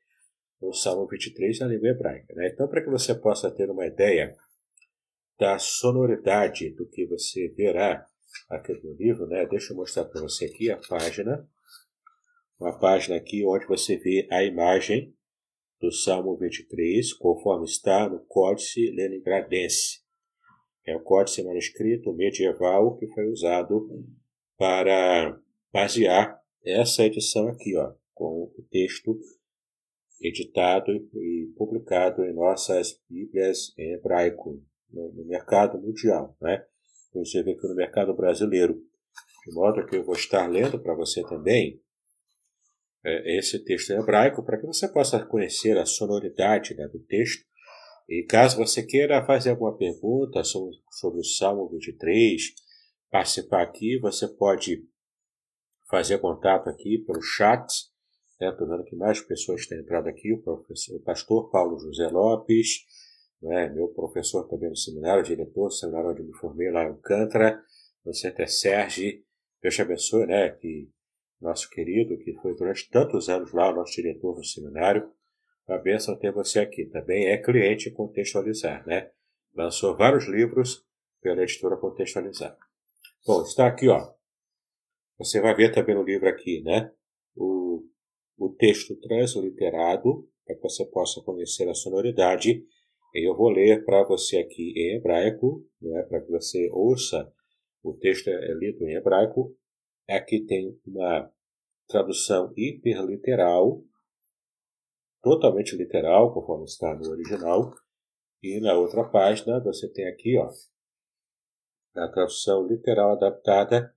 no 0.61 0.73
Salmo 0.73 1.07
23 1.07 1.61
na 1.61 1.67
língua 1.67 1.89
hebraica, 1.89 2.35
né? 2.35 2.49
Então, 2.53 2.69
para 2.69 2.83
que 2.83 2.91
você 2.91 3.15
possa 3.15 3.51
ter 3.51 3.71
uma 3.71 3.87
ideia 3.87 4.35
da 5.39 5.59
sonoridade 5.59 6.71
do 6.75 6.89
que 6.89 7.07
você 7.07 7.49
verá 7.49 8.07
aqui 8.49 8.73
no 8.83 8.95
livro, 8.95 9.27
né? 9.27 9.47
Deixa 9.47 9.73
eu 9.73 9.77
mostrar 9.77 10.05
para 10.05 10.21
você 10.21 10.47
aqui 10.47 10.71
a 10.71 10.79
página, 10.89 11.47
uma 12.59 12.79
página 12.79 13.17
aqui 13.17 13.45
onde 13.45 13.67
você 13.67 13.97
vê 13.97 14.27
a 14.31 14.43
imagem 14.43 15.15
do 15.81 15.91
Salmo 15.91 16.37
23, 16.37 17.13
conforme 17.15 17.65
está 17.65 18.09
no 18.09 18.25
Códice 18.27 18.91
Leningradense. 18.93 20.01
É 20.87 20.97
o 20.97 21.01
códice 21.01 21.45
manuscrito 21.45 22.13
medieval 22.13 22.97
que 22.97 23.07
foi 23.09 23.29
usado 23.29 23.89
para 24.57 25.39
basear 25.73 26.42
essa 26.65 27.05
edição 27.05 27.49
aqui, 27.49 27.77
ó, 27.77 27.93
com 28.15 28.45
o 28.57 28.67
texto 28.71 29.19
editado 30.21 30.93
e 30.93 31.53
publicado 31.57 32.25
em 32.25 32.33
nossas 32.33 33.01
Bíblias 33.09 33.77
em 33.77 33.95
hebraico 33.95 34.63
no, 34.91 35.13
no 35.13 35.25
mercado 35.25 35.81
mundial, 35.81 36.37
né? 36.41 36.65
Inclusive 37.09 37.53
aqui 37.53 37.67
no 37.67 37.75
mercado 37.75 38.15
brasileiro. 38.15 38.75
De 39.45 39.55
modo 39.55 39.85
que 39.85 39.97
eu 39.97 40.05
vou 40.05 40.15
estar 40.15 40.47
lendo 40.47 40.81
para 40.81 40.95
você 40.95 41.23
também 41.25 41.83
é, 43.05 43.39
esse 43.39 43.59
texto 43.65 43.91
em 43.91 43.99
hebraico 43.99 44.45
para 44.45 44.59
que 44.59 44.67
você 44.67 44.89
possa 44.89 45.25
conhecer 45.25 45.77
a 45.77 45.85
sonoridade 45.85 46.75
né, 46.75 46.87
do 46.87 47.01
texto. 47.01 47.45
E 48.09 48.25
caso 48.25 48.57
você 48.57 48.85
queira 48.85 49.25
fazer 49.25 49.51
alguma 49.51 49.77
pergunta 49.77 50.45
sobre, 50.45 50.77
sobre 50.91 51.21
o 51.21 51.25
Salmo 51.25 51.69
23, 51.69 52.43
participar 53.11 53.63
aqui, 53.63 53.99
você 53.99 54.29
pode 54.29 54.85
fazer 55.93 56.19
contato 56.21 56.71
aqui 56.71 57.05
pelo 57.07 57.21
chat. 57.21 57.67
Estou 58.41 58.67
né? 58.67 58.77
vendo 58.77 58.85
que 58.85 58.97
mais 58.97 59.21
pessoas 59.21 59.67
têm 59.67 59.79
entrado 59.79 60.09
aqui. 60.09 60.33
O, 60.33 60.39
professor, 60.43 60.97
o 60.97 61.01
pastor 61.01 61.51
Paulo 61.51 61.79
José 61.79 62.09
Lopes, 62.09 62.79
né? 63.43 63.69
meu 63.69 63.89
professor 63.89 64.49
também 64.49 64.71
no 64.71 64.77
seminário, 64.77 65.23
diretor 65.23 65.69
do 65.69 65.75
seminário 65.75 66.11
onde 66.11 66.23
me 66.23 66.33
formei 66.33 66.71
lá 66.71 66.85
em 66.85 66.89
Alcântara. 66.89 67.63
Você 68.07 68.29
até 68.29 68.47
Sérgio. 68.47 69.23
Deus 69.61 69.75
te 69.75 69.83
abençoe, 69.83 70.27
né? 70.27 70.49
Que 70.51 70.91
nosso 71.41 71.69
querido, 71.69 72.17
que 72.19 72.33
foi 72.41 72.57
durante 72.57 72.89
tantos 72.89 73.29
anos 73.29 73.53
lá 73.53 73.73
nosso 73.73 73.93
diretor 73.93 74.37
no 74.37 74.45
seminário. 74.45 75.13
Uma 75.69 75.79
bênção 75.79 76.19
ter 76.19 76.33
você 76.33 76.61
aqui. 76.61 76.87
Também 76.87 77.27
é 77.27 77.37
cliente 77.37 77.91
Contextualizar, 77.91 78.85
né? 78.87 79.11
Lançou 79.55 79.95
vários 79.95 80.27
livros 80.27 80.85
pela 81.21 81.43
editora 81.43 81.77
Contextualizar. 81.77 82.57
Bom, 83.25 83.43
está 83.43 83.67
aqui, 83.67 83.89
ó. 83.89 84.22
Você 85.19 85.41
vai 85.41 85.55
ver 85.55 85.73
também 85.73 85.95
no 85.95 86.03
livro 86.03 86.29
aqui, 86.29 86.63
né? 86.63 86.91
O, 87.37 87.83
o 88.39 88.49
texto 88.51 88.99
transliterado, 89.01 90.29
para 90.45 90.57
que 90.57 90.63
você 90.63 90.85
possa 90.87 91.23
conhecer 91.23 91.69
a 91.69 91.75
sonoridade. 91.75 92.65
Eu 93.15 93.37
vou 93.37 93.51
ler 93.51 93.85
para 93.85 94.03
você 94.05 94.39
aqui 94.39 94.73
em 94.77 94.97
hebraico, 94.97 95.65
né? 95.81 96.03
para 96.05 96.21
que 96.23 96.31
você 96.31 96.69
ouça 96.73 97.31
o 97.83 97.95
texto 97.95 98.29
é 98.29 98.55
lido 98.55 98.85
em 98.85 98.95
hebraico, 98.95 99.57
aqui 100.09 100.47
tem 100.47 100.81
uma 100.87 101.31
tradução 101.89 102.53
hiperliteral, 102.57 103.83
totalmente 105.21 105.77
literal, 105.77 106.33
conforme 106.33 106.65
está 106.65 106.95
no 106.95 107.11
original, 107.11 107.75
e 108.43 108.61
na 108.61 108.75
outra 108.75 109.05
página 109.05 109.61
você 109.61 109.93
tem 109.93 110.07
aqui, 110.09 110.39
ó, 110.39 110.49
a 111.97 112.09
tradução 112.09 112.67
literal 112.67 113.13
adaptada, 113.13 113.95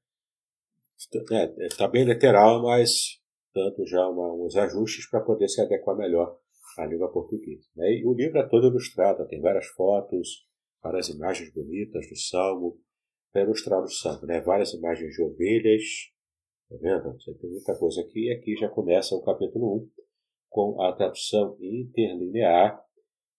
está 0.98 1.36
é, 1.36 1.68
tá 1.78 1.88
bem 1.88 2.04
literal, 2.04 2.64
mas 2.64 3.20
dando 3.54 3.86
já 3.86 4.08
uma, 4.08 4.34
uns 4.34 4.56
ajustes 4.56 5.10
para 5.10 5.22
poder 5.22 5.48
se 5.48 5.62
adequar 5.62 5.96
melhor 5.96 6.38
à 6.78 6.86
língua 6.86 7.12
portuguesa. 7.12 7.68
Né? 7.76 8.00
E 8.00 8.06
o 8.06 8.14
livro 8.14 8.38
é 8.38 8.48
todo 8.48 8.68
ilustrado, 8.68 9.28
tem 9.28 9.42
várias 9.42 9.68
fotos, 9.68 10.46
várias 10.84 11.10
imagens 11.10 11.54
bonitas 11.54 12.08
do 12.10 12.18
Salmo, 12.18 12.80
para 13.32 13.44
ilustrar 13.44 13.82
o 13.82 13.88
Salmo, 13.88 14.26
né? 14.28 14.42
várias 14.42 14.74
imagens 14.74 15.14
de 15.14 15.22
ovelhas, 15.22 15.84
tá 16.70 16.78
vendo? 16.82 17.14
Você 17.20 17.34
tem 17.36 17.50
muita 17.50 17.78
coisa 17.78 18.02
aqui, 18.02 18.28
e 18.28 18.32
aqui 18.32 18.56
já 18.56 18.70
começa 18.70 19.16
o 19.16 19.24
capítulo 19.24 19.84
1, 19.84 19.90
com 20.50 20.82
a 20.82 20.94
tradução 20.94 21.58
interlinear, 21.60 22.82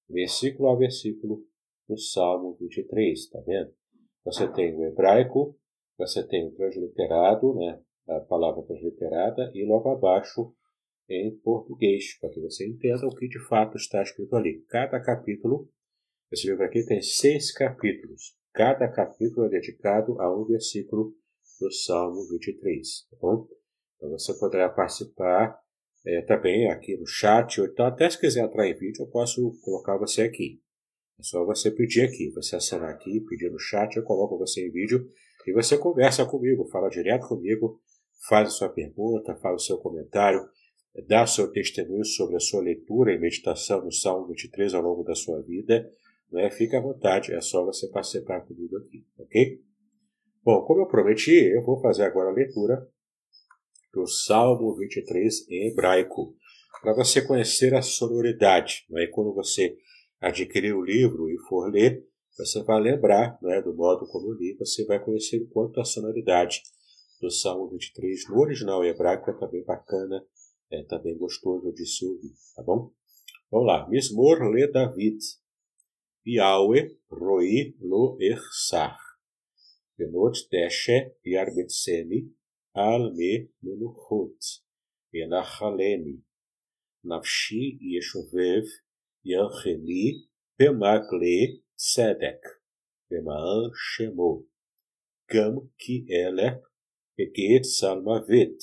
versículo 0.09 0.71
a 0.71 0.77
versículo, 0.77 1.45
do 1.88 1.97
Salmo 1.97 2.57
23, 2.61 3.31
tá 3.31 3.40
vendo? 3.47 3.73
Você 4.25 4.49
tem 4.53 4.77
o 4.77 4.85
hebraico, 4.85 5.57
você 5.98 6.26
tem 6.26 6.46
o 6.46 6.54
transliterado, 6.54 7.54
né? 7.54 7.80
a 8.09 8.20
palavra 8.20 8.62
transliterada, 8.62 9.50
e 9.54 9.64
logo 9.64 9.90
abaixo 9.90 10.54
em 11.09 11.37
português, 11.38 12.18
para 12.18 12.30
que 12.30 12.40
você 12.40 12.66
entenda 12.68 13.06
o 13.06 13.14
que 13.14 13.28
de 13.28 13.38
fato 13.46 13.76
está 13.76 14.02
escrito 14.02 14.35
ali. 14.37 14.64
Cada 14.68 15.00
capítulo, 15.00 15.68
esse 16.30 16.46
livro 16.48 16.64
aqui 16.64 16.85
tem 16.85 17.00
seis 17.00 17.52
capítulos. 17.52 18.37
Cada 18.52 18.88
capítulo 18.88 19.46
é 19.46 19.50
dedicado 19.50 20.20
a 20.20 20.35
um 20.35 20.44
versículo 20.44 21.14
do 21.61 21.72
Salmo 21.72 22.26
23, 22.28 23.09
tá 23.11 23.16
bom? 23.20 23.46
Então 23.96 24.11
você 24.11 24.37
poderá 24.38 24.68
participar 24.68 25.59
é, 26.04 26.22
também 26.22 26.70
aqui 26.70 26.96
no 26.96 27.06
chat, 27.06 27.61
ou 27.61 27.66
então 27.66 27.87
até 27.87 28.09
se 28.09 28.18
quiser 28.18 28.44
entrar 28.44 28.66
em 28.66 28.74
vídeo, 28.74 29.02
eu 29.02 29.11
posso 29.11 29.59
colocar 29.62 29.96
você 29.96 30.22
aqui. 30.22 30.61
É 31.18 31.22
só 31.22 31.44
você 31.44 31.70
pedir 31.70 32.02
aqui, 32.02 32.30
você 32.30 32.56
assinar 32.56 32.90
aqui, 32.90 33.20
pedir 33.28 33.50
no 33.50 33.59
chat, 33.59 33.96
eu 33.96 34.04
coloco 34.04 34.38
você 34.38 34.66
em 34.66 34.70
vídeo 34.70 35.09
e 35.46 35.52
você 35.52 35.78
conversa 35.78 36.26
comigo, 36.26 36.68
fala 36.68 36.88
direto 36.88 37.28
comigo, 37.28 37.80
faz 38.28 38.48
a 38.48 38.50
sua 38.50 38.68
pergunta, 38.68 39.37
faz 39.37 39.62
o 39.62 39.64
seu 39.64 39.78
comentário, 39.78 40.48
dá 41.06 41.26
seu 41.26 41.50
testemunho 41.50 42.04
sobre 42.04 42.37
a 42.37 42.40
sua 42.40 42.62
leitura 42.62 43.12
e 43.12 43.18
meditação 43.18 43.85
no 43.85 43.92
Salmo 43.92 44.26
23 44.28 44.74
ao 44.74 44.82
longo 44.82 45.04
da 45.04 45.14
sua 45.14 45.40
vida. 45.42 45.88
Né? 46.32 46.50
Fique 46.50 46.74
à 46.74 46.80
vontade, 46.80 47.32
é 47.32 47.40
só 47.40 47.64
você 47.64 47.88
participar 47.88 48.40
comigo 48.40 48.76
aqui, 48.78 49.06
ok? 49.18 49.61
Bom, 50.42 50.62
como 50.62 50.80
eu 50.80 50.87
prometi, 50.87 51.35
eu 51.35 51.62
vou 51.62 51.80
fazer 51.80 52.04
agora 52.04 52.30
a 52.30 52.35
leitura 52.35 52.87
do 53.92 54.06
Salmo 54.06 54.74
23 54.76 55.48
em 55.48 55.70
hebraico, 55.70 56.35
para 56.82 56.94
você 56.94 57.22
conhecer 57.22 57.74
a 57.74 57.82
sonoridade. 57.82 58.85
Né? 58.90 59.06
quando 59.06 59.32
você 59.35 59.76
adquirir 60.20 60.74
o 60.74 60.85
livro 60.85 61.28
e 61.30 61.38
for 61.48 61.70
ler, 61.70 62.04
você 62.37 62.62
vai 62.62 62.81
lembrar 62.81 63.38
né, 63.42 63.62
do 63.62 63.75
modo 63.75 64.07
como 64.07 64.33
eu 64.33 64.35
li, 64.35 64.57
você 64.59 64.85
vai 64.85 65.03
conhecer 65.03 65.42
o 65.42 65.49
quanto 65.49 65.81
a 65.81 65.85
sonoridade 65.85 66.62
do 67.20 67.31
Salmo 67.31 67.68
23 67.70 68.29
no 68.29 68.38
original 68.40 68.85
hebraico 68.85 69.31
é 69.31 69.35
também 69.38 69.64
bacana, 69.64 70.22
é 70.70 70.83
também 70.85 71.16
gostoso 71.16 71.72
de 71.72 71.87
se 71.87 72.05
ouvir, 72.05 72.35
tá 72.55 72.62
bom? 72.62 72.92
Vamos 73.51 73.66
lá. 73.66 73.88
Mismor 73.88 74.51
le 74.53 74.66
David. 74.66 75.18
Yahweh 76.27 76.99
roi 77.09 77.77
lo 77.81 78.18
ersar. 78.20 78.99
Benot 79.96 80.37
deshe 80.51 81.14
yarbetseni 81.25 82.33
al 82.75 83.14
me 83.14 83.49
menuchot. 83.62 84.37
Enachaleni. 85.14 86.20
Nafshi 87.05 87.79
yeshovev 87.81 88.66
yancheni 89.25 90.27
bemagle 90.59 91.62
tzedek. 91.78 92.42
Bemaan 93.08 93.70
shemo. 93.86 94.32
Gam 95.30 95.54
ki 95.80 95.96
elek 96.08 96.60
Peget 97.16 97.64
salmavet. 97.64 98.60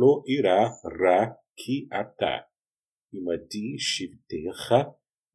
Lo 0.00 0.22
ira 0.36 0.60
ra 0.98 1.20
ki 1.58 1.76
ata. 1.92 2.34
Imadi 3.12 3.76
shivtecha 3.88 4.80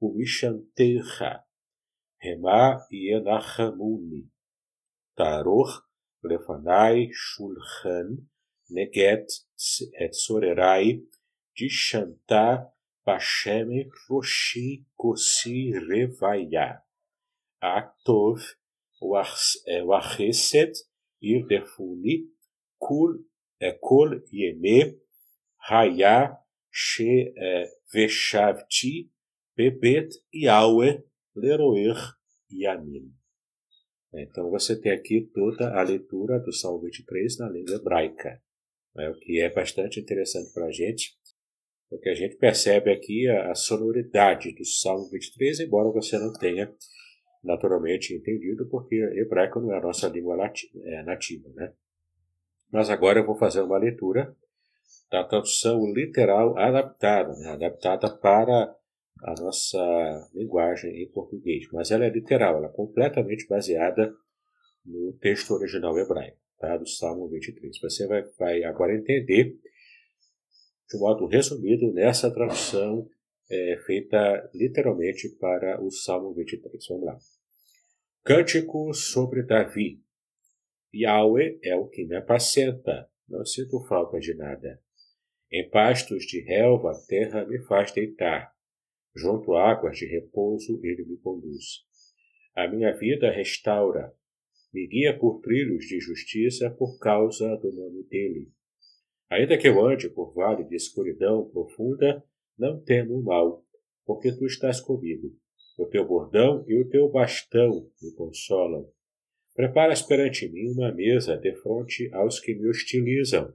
umishantecha. 0.01 1.31
Hema 2.23 2.81
yenachamuni. 2.89 4.23
Taroch 5.17 5.73
lefanai 6.23 7.09
shulchan 7.13 8.25
neget 8.71 9.27
et 10.03 10.13
sorerai 10.13 11.03
de 11.55 11.67
chantar 11.69 12.71
Basheme 13.05 13.89
Roshi 14.09 14.85
Kosi 14.97 15.73
Revaya. 15.73 16.81
Aktov 17.61 18.41
Wachesed 19.01 20.73
Irdefuni, 21.21 22.25
Kul, 22.79 23.19
Kol 23.79 24.21
Yeme, 24.33 24.97
Haya, 25.69 26.37
She 26.71 27.33
Veshavti, 27.93 29.09
Bebet 29.55 30.09
Yahweh, 30.33 31.03
Leroer 31.35 31.97
Yamin. 32.51 33.13
Então 34.13 34.49
você 34.49 34.79
tem 34.79 34.91
aqui 34.91 35.29
toda 35.33 35.73
a 35.73 35.83
leitura 35.83 36.39
do 36.39 36.51
Salmo 36.51 36.81
23 36.81 37.37
na 37.37 37.49
língua 37.49 37.75
hebraica, 37.75 38.41
né, 38.95 39.09
o 39.09 39.13
que 39.13 39.39
é 39.39 39.49
bastante 39.49 39.99
interessante 39.99 40.51
para 40.53 40.65
a 40.65 40.71
gente, 40.71 41.17
porque 41.89 42.09
a 42.09 42.13
gente 42.13 42.35
percebe 42.35 42.91
aqui 42.91 43.27
a, 43.29 43.51
a 43.51 43.55
sonoridade 43.55 44.53
do 44.53 44.65
Salmo 44.65 45.09
23, 45.09 45.61
embora 45.61 45.89
você 45.91 46.17
não 46.17 46.33
tenha 46.33 46.73
naturalmente 47.43 48.13
entendido, 48.13 48.67
porque 48.69 48.95
hebraico 48.95 49.59
não 49.59 49.73
é 49.73 49.77
a 49.77 49.81
nossa 49.81 50.07
língua 50.07 50.37
é, 50.83 51.03
nativa. 51.03 51.49
Né? 51.55 51.73
Mas 52.71 52.89
agora 52.89 53.19
eu 53.19 53.25
vou 53.25 53.35
fazer 53.35 53.61
uma 53.61 53.77
leitura 53.77 54.35
da 55.09 55.23
tradução 55.23 55.91
literal 55.91 56.57
adaptada, 56.57 57.33
né? 57.33 57.51
adaptada 57.51 58.09
para 58.17 58.75
a 59.23 59.33
nossa 59.39 60.29
linguagem 60.33 61.03
em 61.03 61.11
português. 61.11 61.67
Mas 61.73 61.91
ela 61.91 62.05
é 62.05 62.09
literal, 62.09 62.57
ela 62.57 62.67
é 62.67 62.71
completamente 62.71 63.47
baseada 63.47 64.13
no 64.85 65.13
texto 65.13 65.51
original 65.51 65.97
hebraico, 65.97 66.37
tá? 66.59 66.77
do 66.77 66.87
Salmo 66.87 67.27
23. 67.29 67.79
Você 67.79 68.07
vai, 68.07 68.23
vai 68.39 68.63
agora 68.63 68.95
entender, 68.95 69.57
de 70.89 70.97
modo 70.97 71.27
resumido, 71.27 71.91
nessa 71.91 72.33
tradução 72.33 73.07
é, 73.51 73.77
feita 73.85 74.49
literalmente 74.53 75.27
para 75.37 75.83
o 75.83 75.91
Salmo 75.91 76.33
23. 76.33 76.87
Vamos 76.87 77.05
lá. 77.05 77.17
Cântico 78.23 78.93
sobre 78.93 79.43
Davi. 79.43 80.01
Yahweh 80.93 81.59
é 81.63 81.75
o 81.75 81.87
que 81.87 82.05
me 82.05 82.15
apacenta, 82.15 83.09
não 83.27 83.45
sinto 83.45 83.85
falta 83.87 84.19
de 84.19 84.33
nada. 84.35 84.81
Em 85.51 85.69
pastos 85.69 86.25
de 86.25 86.41
relva 86.41 86.91
a 86.91 87.05
terra 87.07 87.45
me 87.45 87.59
faz 87.65 87.91
deitar. 87.91 88.53
Junto 89.13 89.53
a 89.53 89.69
águas 89.69 89.97
de 89.97 90.05
repouso 90.05 90.79
ele 90.83 91.03
me 91.03 91.17
conduz. 91.17 91.85
A 92.55 92.67
minha 92.67 92.93
vida 92.93 93.29
restaura. 93.29 94.13
Me 94.73 94.87
guia 94.87 95.17
por 95.17 95.41
trilhos 95.41 95.85
de 95.85 95.99
justiça 95.99 96.69
por 96.71 96.97
causa 96.99 97.57
do 97.57 97.71
nome 97.73 98.03
dele. 98.03 98.49
Ainda 99.29 99.57
que 99.57 99.67
eu 99.67 99.85
ande 99.85 100.09
por 100.09 100.33
vale 100.33 100.63
de 100.63 100.75
escuridão 100.75 101.49
profunda, 101.49 102.23
não 102.61 102.79
temo 102.79 103.19
mal, 103.23 103.65
porque 104.05 104.31
tu 104.31 104.45
estás 104.45 104.79
comigo. 104.79 105.35
O 105.79 105.87
teu 105.87 106.07
bordão 106.07 106.63
e 106.67 106.79
o 106.79 106.87
teu 106.87 107.09
bastão 107.09 107.89
me 107.99 108.13
consolam. 108.13 108.87
Preparas 109.55 110.03
perante 110.03 110.47
mim 110.47 110.71
uma 110.71 110.93
mesa 110.93 111.35
de 111.35 111.55
fronte 111.55 112.07
aos 112.13 112.39
que 112.39 112.53
me 112.53 112.69
hostilizam. 112.69 113.51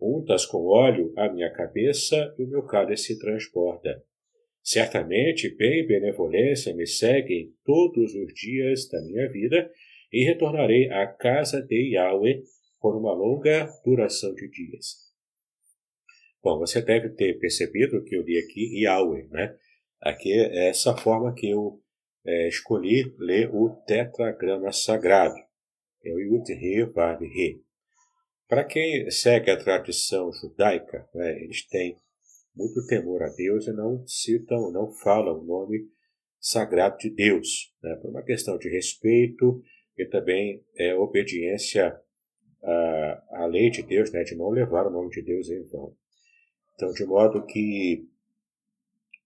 Untas 0.00 0.44
com 0.44 0.66
óleo 0.66 1.12
a 1.16 1.32
minha 1.32 1.50
cabeça 1.52 2.34
e 2.36 2.42
o 2.42 2.48
meu 2.48 2.64
cálice 2.64 3.18
transborda. 3.18 4.02
Certamente 4.62 5.54
bem 5.54 5.80
e 5.80 5.86
benevolência 5.86 6.74
me 6.74 6.86
seguem 6.86 7.54
todos 7.64 8.14
os 8.14 8.34
dias 8.34 8.88
da 8.88 9.00
minha 9.02 9.30
vida 9.30 9.70
e 10.12 10.24
retornarei 10.24 10.90
à 10.90 11.06
casa 11.06 11.62
de 11.62 11.94
Yahweh 11.94 12.42
por 12.80 12.96
uma 12.96 13.14
longa 13.14 13.68
duração 13.84 14.34
de 14.34 14.48
dias. 14.48 15.07
Bom, 16.42 16.58
você 16.58 16.80
deve 16.80 17.10
ter 17.10 17.38
percebido 17.38 18.04
que 18.04 18.16
eu 18.16 18.22
li 18.22 18.38
aqui 18.38 18.82
Yahweh, 18.82 19.28
né? 19.28 19.56
Aqui 20.00 20.32
é 20.32 20.68
essa 20.68 20.96
forma 20.96 21.34
que 21.34 21.50
eu 21.50 21.80
é, 22.24 22.48
escolhi 22.48 23.14
ler 23.18 23.50
o 23.52 23.70
tetragrama 23.86 24.70
sagrado, 24.72 25.34
é 26.04 26.12
o 26.12 26.20
Yud 26.20 26.50
He 26.52 26.84
Vav 26.84 27.22
He. 27.22 27.60
Para 28.46 28.64
quem 28.64 29.10
segue 29.10 29.50
a 29.50 29.56
tradição 29.56 30.32
judaica, 30.32 31.08
né, 31.14 31.42
eles 31.42 31.66
têm 31.66 31.96
muito 32.54 32.86
temor 32.86 33.22
a 33.22 33.28
Deus 33.28 33.66
e 33.66 33.72
não 33.72 34.06
citam, 34.06 34.70
não 34.70 34.90
falam 34.90 35.40
o 35.40 35.44
nome 35.44 35.86
sagrado 36.40 36.96
de 36.98 37.10
Deus, 37.10 37.74
né, 37.82 37.96
por 37.96 38.10
uma 38.10 38.22
questão 38.22 38.56
de 38.56 38.68
respeito 38.68 39.60
e 39.96 40.06
também 40.06 40.64
é 40.76 40.94
obediência 40.94 41.94
à, 42.62 43.42
à 43.42 43.46
lei 43.46 43.70
de 43.70 43.82
Deus, 43.82 44.12
né, 44.12 44.22
de 44.22 44.36
não 44.36 44.50
levar 44.50 44.86
o 44.86 44.90
nome 44.90 45.10
de 45.10 45.22
Deus 45.22 45.50
em 45.50 45.62
vão. 45.64 45.94
Então, 46.78 46.92
de 46.92 47.04
modo 47.04 47.44
que, 47.44 48.06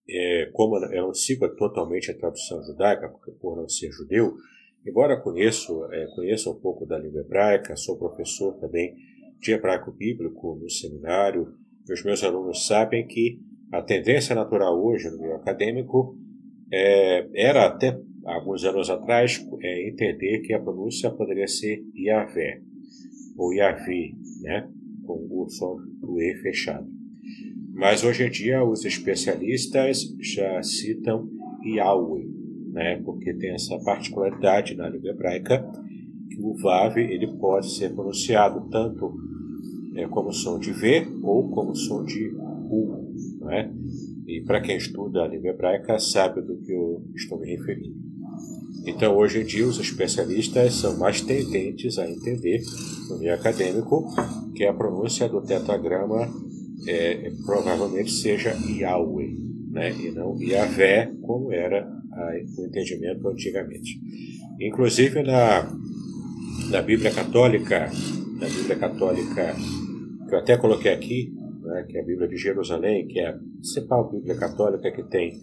é, 0.09 0.51
como 0.55 0.79
eu 0.87 1.09
não 1.09 1.13
sigo 1.13 1.47
totalmente 1.51 2.11
a 2.11 2.17
tradução 2.17 2.65
judaica, 2.65 3.11
por 3.39 3.59
não 3.59 3.69
ser 3.69 3.91
judeu, 3.93 4.35
embora 4.87 5.21
conheço, 5.21 5.85
é, 5.93 6.07
conheça 6.15 6.49
um 6.49 6.59
pouco 6.59 6.87
da 6.87 6.99
língua 6.99 7.21
hebraica, 7.21 7.77
sou 7.77 7.99
professor 7.99 8.59
também 8.59 8.97
de 9.39 9.53
hebraico 9.53 9.93
bíblico 9.93 10.55
no 10.55 10.71
seminário, 10.71 11.55
os 11.91 12.03
meus 12.03 12.25
alunos 12.25 12.67
sabem 12.67 13.07
que 13.07 13.39
a 13.71 13.83
tendência 13.83 14.35
natural 14.35 14.83
hoje 14.83 15.11
no 15.11 15.21
meio 15.21 15.35
acadêmico 15.35 16.17
é, 16.73 17.29
era 17.35 17.67
até 17.67 18.01
alguns 18.25 18.65
anos 18.65 18.89
atrás 18.89 19.47
é, 19.61 19.89
entender 19.91 20.41
que 20.41 20.55
a 20.55 20.61
pronúncia 20.61 21.11
poderia 21.11 21.47
ser 21.47 21.85
Yahvé 21.95 22.63
ou 23.37 23.53
Yavi, 23.53 24.15
né, 24.41 24.71
com 25.05 25.29
o 25.31 25.51
som 25.51 25.77
do 26.01 26.19
E 26.19 26.35
fechado. 26.41 27.02
Mas 27.73 28.05
hoje 28.05 28.25
em 28.25 28.31
dia 28.31 28.63
os 28.65 28.85
especialistas 28.85 30.15
já 30.21 30.63
citam 30.63 31.29
Yahweh, 31.65 32.29
né, 32.73 33.01
porque 33.05 33.33
tem 33.35 33.55
essa 33.55 33.79
particularidade 33.79 34.75
na 34.75 34.89
língua 34.89 35.11
hebraica 35.11 35.65
que 36.29 36.41
o 36.41 36.55
Vav 36.55 36.97
ele 36.99 37.27
pode 37.39 37.75
ser 37.75 37.95
pronunciado 37.95 38.69
tanto 38.71 39.15
é, 39.95 40.07
como 40.09 40.33
som 40.33 40.59
de 40.59 40.73
V 40.73 41.07
ou 41.23 41.51
como 41.51 41.75
som 41.75 42.05
de 42.05 42.31
U. 42.71 43.13
Né? 43.41 43.73
E 44.27 44.41
para 44.43 44.61
quem 44.61 44.77
estuda 44.77 45.23
a 45.23 45.29
língua 45.29 45.51
hebraica 45.51 45.99
sabe 45.99 46.41
do 46.41 46.57
que 46.59 46.73
eu 46.73 47.05
estou 47.15 47.39
me 47.39 47.47
referindo. 47.55 48.01
Então, 48.85 49.17
hoje 49.17 49.41
em 49.41 49.45
dia, 49.45 49.67
os 49.67 49.79
especialistas 49.79 50.75
são 50.75 50.99
mais 50.99 51.21
tendentes 51.21 51.99
a 51.99 52.11
entender, 52.11 52.63
no 53.09 53.19
meio 53.19 53.35
acadêmico, 53.35 54.07
que 54.55 54.65
a 54.65 54.73
pronúncia 54.73 55.29
do 55.29 55.41
tetragrama 55.41 56.29
é, 56.87 57.31
provavelmente 57.45 58.11
seja 58.11 58.57
Yahweh, 58.69 59.35
né? 59.71 59.93
e 59.93 60.11
não 60.11 60.41
Yahvé, 60.41 61.13
como 61.23 61.53
era 61.53 61.87
a, 62.13 62.33
o 62.59 62.67
entendimento 62.67 63.29
antigamente. 63.29 64.01
Inclusive, 64.61 65.23
na, 65.23 65.69
na 66.71 66.83
Bíblia 66.83 67.13
Católica, 67.13 67.91
na 68.39 68.47
Bíblia 68.47 68.77
Católica, 68.77 69.55
que 70.29 70.35
eu 70.35 70.39
até 70.39 70.57
coloquei 70.57 70.93
aqui, 70.93 71.33
né, 71.63 71.87
que 71.89 71.97
é 71.97 72.01
a 72.01 72.05
Bíblia 72.05 72.29
de 72.29 72.37
Jerusalém, 72.37 73.07
que 73.07 73.19
é 73.19 73.29
a 73.29 73.33
principal 73.33 74.11
Bíblia 74.11 74.37
Católica 74.37 74.91
que 74.91 75.03
tem 75.05 75.41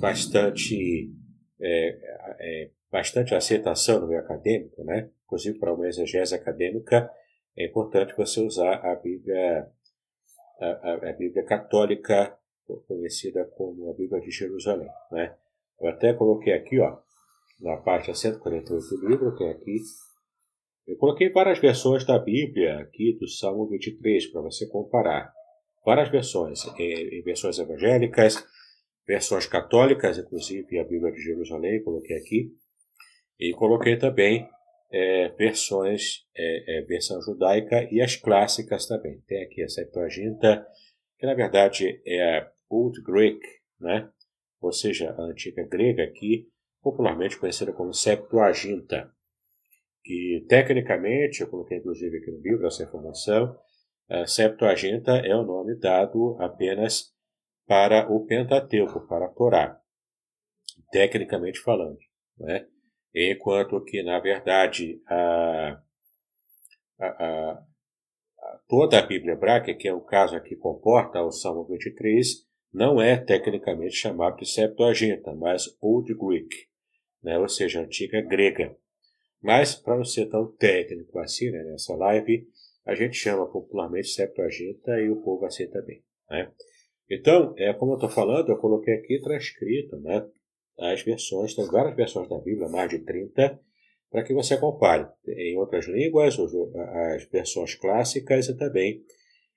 bastante 0.00 1.10
é, 1.60 1.98
é, 2.40 2.70
bastante 2.90 3.34
aceitação 3.34 4.00
no 4.00 4.08
meio 4.08 4.20
acadêmico, 4.20 4.84
né? 4.84 5.08
inclusive 5.24 5.58
para 5.58 5.74
uma 5.74 5.88
exegese 5.88 6.34
acadêmica, 6.34 7.10
é 7.56 7.66
importante 7.66 8.14
você 8.16 8.40
usar 8.40 8.74
a 8.76 8.94
Bíblia, 8.94 9.66
a, 10.60 10.66
a, 10.66 11.10
a 11.10 11.12
Bíblia 11.12 11.44
católica, 11.44 12.36
conhecida 12.86 13.44
como 13.56 13.90
a 13.90 13.94
Bíblia 13.94 14.20
de 14.20 14.30
Jerusalém. 14.30 14.88
Né? 15.12 15.34
Eu 15.80 15.88
até 15.88 16.12
coloquei 16.12 16.52
aqui, 16.52 16.80
ó, 16.80 16.98
na 17.60 17.76
página 17.78 18.14
148 18.14 18.96
do 18.96 19.08
livro, 19.08 19.36
que 19.36 19.44
é 19.44 19.50
aqui, 19.50 19.78
eu 20.86 20.96
coloquei 20.96 21.30
várias 21.30 21.58
versões 21.58 22.04
da 22.04 22.18
Bíblia 22.18 22.78
aqui 22.78 23.16
do 23.18 23.28
Salmo 23.28 23.66
23 23.68 24.26
para 24.28 24.40
você 24.40 24.68
comparar. 24.68 25.32
Várias 25.84 26.08
versões, 26.08 26.64
em 26.78 27.22
versões 27.22 27.58
evangélicas, 27.58 28.44
versões 29.06 29.46
católicas, 29.46 30.18
inclusive 30.18 30.78
a 30.78 30.84
Bíblia 30.84 31.12
de 31.12 31.20
Jerusalém, 31.20 31.82
coloquei 31.82 32.16
aqui, 32.16 32.52
e 33.38 33.52
coloquei 33.52 33.96
também 33.96 34.48
é, 34.96 35.28
versões, 35.36 36.24
é, 36.34 36.78
é, 36.78 36.82
versão 36.82 37.20
judaica 37.20 37.86
e 37.92 38.00
as 38.00 38.16
clássicas 38.16 38.86
também. 38.86 39.20
Tem 39.26 39.42
aqui 39.42 39.62
a 39.62 39.68
Septuaginta, 39.68 40.66
que 41.18 41.26
na 41.26 41.34
verdade 41.34 42.00
é 42.06 42.38
a 42.38 42.50
Old 42.70 43.02
Greek, 43.02 43.40
né? 43.78 44.08
ou 44.58 44.72
seja, 44.72 45.10
a 45.10 45.22
antiga 45.22 45.62
grega 45.64 46.02
aqui, 46.02 46.48
popularmente 46.82 47.38
conhecida 47.38 47.74
como 47.74 47.92
Septuaginta, 47.92 49.10
que 50.02 50.46
tecnicamente, 50.48 51.42
eu 51.42 51.50
coloquei 51.50 51.76
inclusive 51.76 52.16
aqui 52.16 52.30
no 52.30 52.40
livro 52.40 52.66
essa 52.66 52.82
informação, 52.82 53.54
a 54.08 54.26
Septuaginta 54.26 55.12
é 55.12 55.34
o 55.36 55.44
nome 55.44 55.78
dado 55.78 56.36
apenas 56.40 57.12
para 57.66 58.10
o 58.10 58.24
Pentateuco, 58.24 59.06
para 59.06 59.26
a 59.26 59.28
Torá, 59.28 59.78
tecnicamente 60.90 61.60
falando. 61.60 61.98
Né? 62.38 62.66
Enquanto 63.18 63.82
que, 63.82 64.02
na 64.02 64.20
verdade, 64.20 65.00
a, 65.08 65.80
a, 67.00 67.06
a, 67.06 67.66
toda 68.68 68.98
a 68.98 69.06
Bíblia 69.06 69.32
hebraica, 69.32 69.74
que 69.74 69.88
é 69.88 69.94
o 69.94 70.02
caso 70.02 70.36
aqui 70.36 70.54
comporta 70.54 71.22
o 71.22 71.30
Salmo 71.30 71.64
23, 71.64 72.46
não 72.74 73.00
é 73.00 73.16
tecnicamente 73.16 73.94
chamado 73.94 74.36
de 74.36 74.46
Septuaginta, 74.46 75.34
mas 75.34 75.64
Old 75.80 76.12
Greek, 76.12 76.66
né? 77.22 77.38
ou 77.38 77.48
seja, 77.48 77.80
antiga 77.80 78.20
grega. 78.20 78.76
Mas, 79.42 79.74
para 79.74 79.96
não 79.96 80.04
ser 80.04 80.26
tão 80.26 80.54
técnico 80.54 81.18
assim, 81.18 81.50
né, 81.50 81.64
nessa 81.64 81.96
live, 81.96 82.46
a 82.84 82.94
gente 82.94 83.16
chama 83.16 83.50
popularmente 83.50 84.08
Septuaginta 84.08 85.00
e 85.00 85.08
o 85.08 85.22
povo 85.22 85.46
aceita 85.46 85.80
bem. 85.80 86.04
Né? 86.28 86.52
Então, 87.10 87.54
é, 87.56 87.72
como 87.72 87.92
eu 87.92 87.96
estou 87.96 88.10
falando, 88.10 88.50
eu 88.50 88.58
coloquei 88.58 88.92
aqui 88.92 89.18
transcrito 89.22 89.96
né, 90.00 90.22
as 90.78 91.02
versões, 91.02 91.54
tem 91.54 91.66
várias 91.66 91.96
versões 91.96 92.28
da 92.28 92.38
Bíblia, 92.38 92.68
mais 92.68 92.90
de 92.90 92.98
30, 92.98 93.60
para 94.10 94.22
que 94.22 94.34
você 94.34 94.56
compare 94.56 95.08
em 95.26 95.58
outras 95.58 95.86
línguas, 95.86 96.36
as 96.38 97.24
versões 97.30 97.74
clássicas 97.74 98.48
e 98.48 98.56
também 98.56 99.04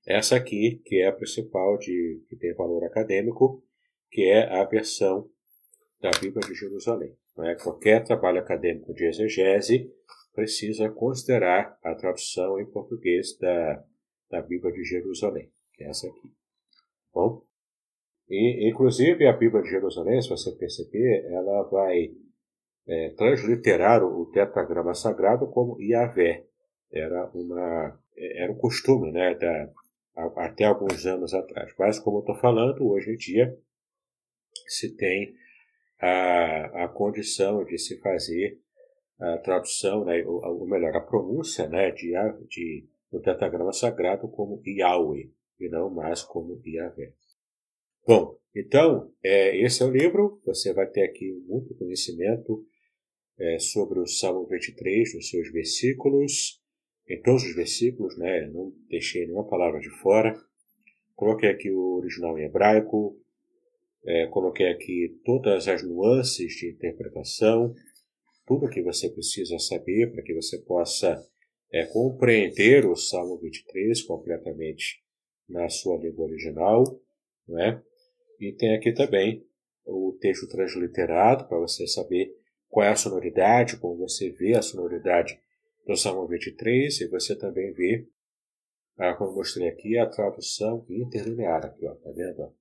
essa 0.08 0.36
aqui, 0.36 0.82
que 0.86 1.02
é 1.02 1.08
a 1.08 1.12
principal, 1.12 1.78
de, 1.78 2.24
que 2.28 2.36
tem 2.36 2.54
valor 2.54 2.84
acadêmico, 2.84 3.64
que 4.10 4.24
é 4.24 4.50
a 4.50 4.64
versão 4.64 5.30
da 6.02 6.12
Bíblia 6.12 6.48
de 6.48 6.56
Jerusalém. 6.56 7.16
É? 7.40 7.56
Qualquer 7.56 8.04
trabalho 8.04 8.40
acadêmico 8.40 8.94
de 8.94 9.06
exegese 9.06 9.92
precisa 10.34 10.90
considerar 10.90 11.78
a 11.84 11.94
tradução 11.96 12.60
em 12.60 12.66
português 12.66 13.38
da, 13.38 13.84
da 14.30 14.42
Bíblia 14.42 14.74
de 14.74 14.84
Jerusalém, 14.84 15.52
que 15.74 15.84
é 15.84 15.90
essa 15.90 16.08
aqui. 16.08 16.34
Bom, 17.14 17.44
e, 18.30 18.70
inclusive 18.70 19.28
a 19.28 19.34
Bíblia 19.34 19.64
de 19.64 19.70
Jerusalém, 19.70 20.22
se 20.22 20.30
você 20.30 20.52
perceber, 20.52 21.26
ela 21.32 21.64
vai 21.64 22.12
é, 22.88 23.10
transliterar 23.18 24.04
o, 24.04 24.26
tetragrama 24.28 24.94
sagrado 24.94 25.48
como 25.48 25.82
Yahvé. 25.82 26.46
Era, 26.92 27.30
uma, 27.34 28.00
era 28.16 28.52
um 28.52 28.58
costume 28.58 29.12
né, 29.12 29.34
da, 29.36 29.70
a, 30.16 30.46
até 30.46 30.66
alguns 30.66 31.06
anos 31.06 31.34
atrás. 31.34 31.74
Mas, 31.78 32.00
como 32.00 32.18
eu 32.18 32.22
estou 32.22 32.36
falando, 32.36 32.88
hoje 32.88 33.12
em 33.12 33.16
dia 33.16 33.58
se 34.68 34.96
tem 34.96 35.36
a, 36.00 36.86
a 36.86 36.88
condição 36.88 37.64
de 37.66 37.78
se 37.78 38.00
fazer 38.00 38.60
a 39.20 39.38
tradução, 39.40 40.06
né, 40.06 40.24
ou, 40.26 40.44
ou 40.46 40.68
melhor, 40.68 40.96
a 40.96 41.02
pronúncia 41.02 41.68
né, 41.68 41.92
de, 41.92 42.14
de, 42.48 42.88
do 43.12 43.20
tetragrama 43.22 43.74
sagrado 43.74 44.28
como 44.30 44.62
Yahweh 44.66 45.32
e 45.60 45.68
não 45.68 45.90
mais 45.90 46.22
como 46.22 46.62
Yahvé. 46.66 47.14
Bom, 48.10 48.40
então, 48.56 49.14
é, 49.24 49.56
esse 49.64 49.84
é 49.84 49.86
o 49.86 49.92
livro. 49.92 50.42
Você 50.44 50.74
vai 50.74 50.90
ter 50.90 51.04
aqui 51.04 51.32
muito 51.48 51.76
conhecimento 51.76 52.66
é, 53.38 53.60
sobre 53.60 54.00
o 54.00 54.08
Salmo 54.08 54.48
23, 54.48 55.14
nos 55.14 55.30
seus 55.30 55.52
versículos, 55.52 56.60
em 57.08 57.22
todos 57.22 57.44
os 57.44 57.56
versículos, 57.56 58.18
né? 58.18 58.48
Não 58.48 58.74
deixei 58.90 59.28
nenhuma 59.28 59.48
palavra 59.48 59.80
de 59.80 59.92
fora. 60.02 60.36
Coloquei 61.16 61.50
aqui 61.50 61.70
o 61.70 61.98
original 61.98 62.36
em 62.40 62.46
hebraico, 62.46 63.16
é, 64.04 64.26
coloquei 64.26 64.70
aqui 64.70 65.22
todas 65.24 65.68
as 65.68 65.84
nuances 65.84 66.54
de 66.54 66.72
interpretação, 66.72 67.76
tudo 68.48 68.66
o 68.66 68.70
que 68.72 68.82
você 68.82 69.08
precisa 69.08 69.60
saber 69.60 70.12
para 70.12 70.24
que 70.24 70.34
você 70.34 70.58
possa 70.58 71.24
é, 71.72 71.86
compreender 71.86 72.88
o 72.88 72.96
Salmo 72.96 73.38
23 73.38 74.02
completamente 74.02 75.00
na 75.48 75.70
sua 75.70 75.96
língua 76.00 76.26
original, 76.26 76.84
não 77.48 77.60
é? 77.60 77.84
E 78.40 78.54
tem 78.54 78.76
aqui 78.76 78.94
também 78.94 79.46
o 79.86 80.18
texto 80.20 80.48
transliterado 80.48 81.48
para 81.48 81.58
você 81.58 81.86
saber 81.88 82.34
qual 82.70 82.86
é 82.86 82.90
a 82.90 82.96
sonoridade, 82.96 83.78
como 83.78 83.98
você 83.98 84.30
vê 84.30 84.56
a 84.56 84.62
sonoridade 84.62 85.40
do 85.86 85.98
Salmo 85.98 86.28
23, 86.28 87.02
e 87.02 87.08
você 87.08 87.36
também 87.36 87.74
vê, 87.74 88.08
ah, 88.98 89.14
como 89.16 89.36
mostrei 89.36 89.68
aqui, 89.68 89.98
a 89.98 90.06
tradução 90.06 90.86
interlinear 90.88 91.66
aqui, 91.66 91.86
ó, 91.88 91.96
tá 91.96 92.12
vendo? 92.12 92.54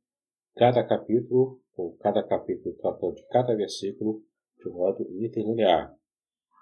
Cada 0.57 0.83
capítulo, 0.83 1.61
ou 1.77 1.97
cada 1.99 2.23
capítulo 2.27 2.75
tratando 2.77 3.15
de 3.15 3.27
cada 3.29 3.55
versículo 3.55 4.23
de 4.59 4.69
modo 4.71 5.07
interlinear, 5.23 5.95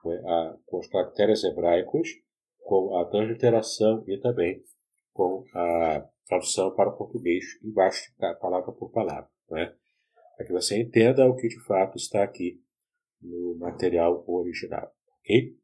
com, 0.02 0.10
a, 0.10 0.58
com 0.66 0.78
os 0.78 0.88
caracteres 0.88 1.44
hebraicos, 1.44 2.08
com 2.64 2.96
a 2.98 3.04
transliteração 3.06 4.04
e 4.08 4.18
também 4.20 4.62
com 5.12 5.44
a 5.54 6.06
tradução 6.26 6.74
para 6.74 6.90
o 6.90 6.96
português 6.96 7.44
embaixo, 7.62 8.12
palavra 8.40 8.72
por 8.72 8.90
palavra, 8.90 9.30
né? 9.50 9.74
para 10.36 10.46
que 10.46 10.52
você 10.52 10.78
entenda 10.78 11.26
o 11.26 11.36
que 11.36 11.48
de 11.48 11.62
fato 11.64 11.96
está 11.96 12.22
aqui 12.22 12.60
no 13.20 13.56
material 13.58 14.24
original, 14.28 14.92
ok? 15.20 15.56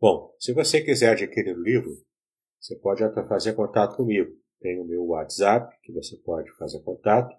Bom, 0.00 0.34
se 0.38 0.52
você 0.52 0.82
quiser 0.82 1.10
adquirir 1.10 1.56
o 1.56 1.62
livro, 1.62 1.90
você 2.60 2.76
pode 2.76 3.02
fazer 3.28 3.54
contato 3.54 3.96
comigo. 3.96 4.30
Tem 4.60 4.78
o 4.80 4.84
meu 4.84 5.04
WhatsApp, 5.06 5.74
que 5.82 5.92
você 5.92 6.16
pode 6.18 6.50
fazer 6.56 6.80
contato, 6.82 7.34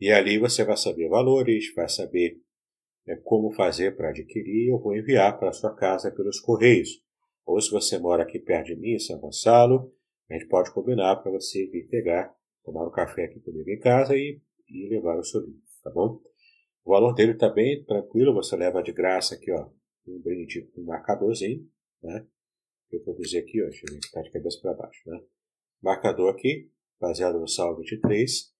e 0.00 0.10
ali 0.10 0.38
você 0.38 0.64
vai 0.64 0.76
saber 0.76 1.08
valores, 1.08 1.74
vai 1.74 1.88
saber 1.88 2.40
é, 3.06 3.16
como 3.16 3.52
fazer 3.52 3.96
para 3.96 4.10
adquirir. 4.10 4.70
Eu 4.70 4.78
vou 4.78 4.96
enviar 4.96 5.38
para 5.38 5.52
sua 5.52 5.74
casa 5.74 6.10
pelos 6.10 6.40
correios. 6.40 7.02
Ou 7.44 7.60
se 7.60 7.70
você 7.70 7.98
mora 7.98 8.22
aqui 8.22 8.38
perto 8.38 8.66
de 8.66 8.76
mim, 8.76 8.94
em 8.94 8.98
São 8.98 9.18
Gonçalo, 9.18 9.92
a 10.30 10.34
gente 10.34 10.46
pode 10.48 10.72
combinar 10.72 11.16
para 11.16 11.30
você 11.30 11.66
vir 11.66 11.88
pegar, 11.88 12.34
tomar 12.64 12.86
um 12.86 12.90
café 12.90 13.24
aqui 13.24 13.40
comigo 13.40 13.68
em 13.70 13.78
casa 13.78 14.16
e, 14.16 14.40
e 14.68 14.88
levar 14.88 15.18
o 15.18 15.24
seu 15.24 15.40
livro, 15.40 15.60
tá 15.82 15.90
bom? 15.90 16.20
O 16.84 16.90
valor 16.92 17.14
dele 17.14 17.32
está 17.32 17.48
bem 17.48 17.84
tranquilo, 17.84 18.34
você 18.34 18.56
leva 18.56 18.82
de 18.82 18.92
graça 18.92 19.34
aqui, 19.34 19.50
ó, 19.50 19.70
um 20.06 20.20
brinde, 20.20 20.70
um 20.76 20.84
marcadorzinho, 20.84 21.66
né? 22.02 22.26
Eu 22.90 23.02
vou 23.04 23.16
dizer 23.16 23.40
aqui, 23.40 23.62
ó, 23.62 23.66
deixa 23.66 23.84
eu 23.86 23.94
ver 23.94 24.00
que 24.00 24.06
está 24.06 24.22
de 24.22 24.30
cabeça 24.30 24.60
para 24.60 24.74
baixo, 24.74 25.00
né? 25.06 25.20
Marcador 25.82 26.32
aqui, 26.32 26.70
baseado 27.00 27.38
no 27.38 27.48
Salmo 27.48 27.76
23, 27.76 28.54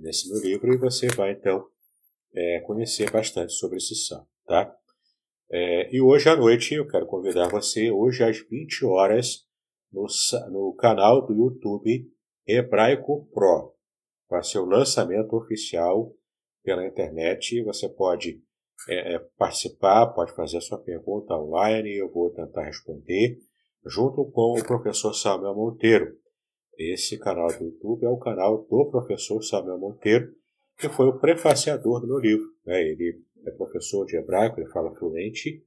nesse 0.00 0.28
meu 0.28 0.40
livro, 0.40 0.72
e 0.72 0.78
você 0.78 1.08
vai 1.08 1.32
então 1.32 1.68
é, 2.34 2.60
conhecer 2.60 3.10
bastante 3.10 3.52
sobre 3.52 3.76
esse 3.76 3.94
salmo, 3.94 4.28
tá? 4.46 4.74
É, 5.50 5.94
e 5.94 6.00
hoje 6.00 6.28
à 6.28 6.36
noite 6.36 6.74
eu 6.74 6.86
quero 6.86 7.06
convidar 7.06 7.48
você, 7.48 7.90
hoje 7.90 8.24
às 8.24 8.38
20 8.38 8.84
horas, 8.86 9.46
no, 9.92 10.06
no 10.50 10.74
canal 10.74 11.26
do 11.26 11.34
YouTube 11.34 12.10
Hebraico 12.46 13.28
Pro. 13.32 13.74
Vai 14.28 14.42
ser 14.42 14.58
o 14.58 14.66
lançamento 14.66 15.34
oficial 15.34 16.12
pela 16.64 16.86
internet. 16.86 17.62
Você 17.64 17.88
pode 17.88 18.42
é, 18.88 19.14
é, 19.14 19.18
participar, 19.36 20.06
pode 20.08 20.34
fazer 20.34 20.58
a 20.58 20.60
sua 20.60 20.78
pergunta 20.78 21.34
online, 21.34 21.96
eu 21.96 22.10
vou 22.10 22.30
tentar 22.30 22.64
responder, 22.64 23.38
junto 23.86 24.24
com 24.30 24.58
o 24.58 24.64
professor 24.64 25.14
Samuel 25.14 25.54
Monteiro. 25.54 26.16
Esse 26.78 27.18
canal 27.18 27.48
do 27.48 27.64
YouTube 27.64 28.04
é 28.04 28.08
o 28.08 28.18
canal 28.18 28.66
do 28.68 28.90
professor 28.90 29.42
Samuel 29.42 29.78
Monteiro, 29.78 30.32
que 30.78 30.88
foi 30.88 31.06
o 31.06 31.18
prefaciador 31.18 32.00
do 32.00 32.08
meu 32.08 32.18
livro. 32.18 32.46
Né? 32.64 32.80
Ele 32.80 33.22
é 33.46 33.50
professor 33.52 34.04
de 34.06 34.16
hebraico, 34.16 34.60
ele 34.60 34.70
fala 34.70 34.94
fluente, 34.96 35.64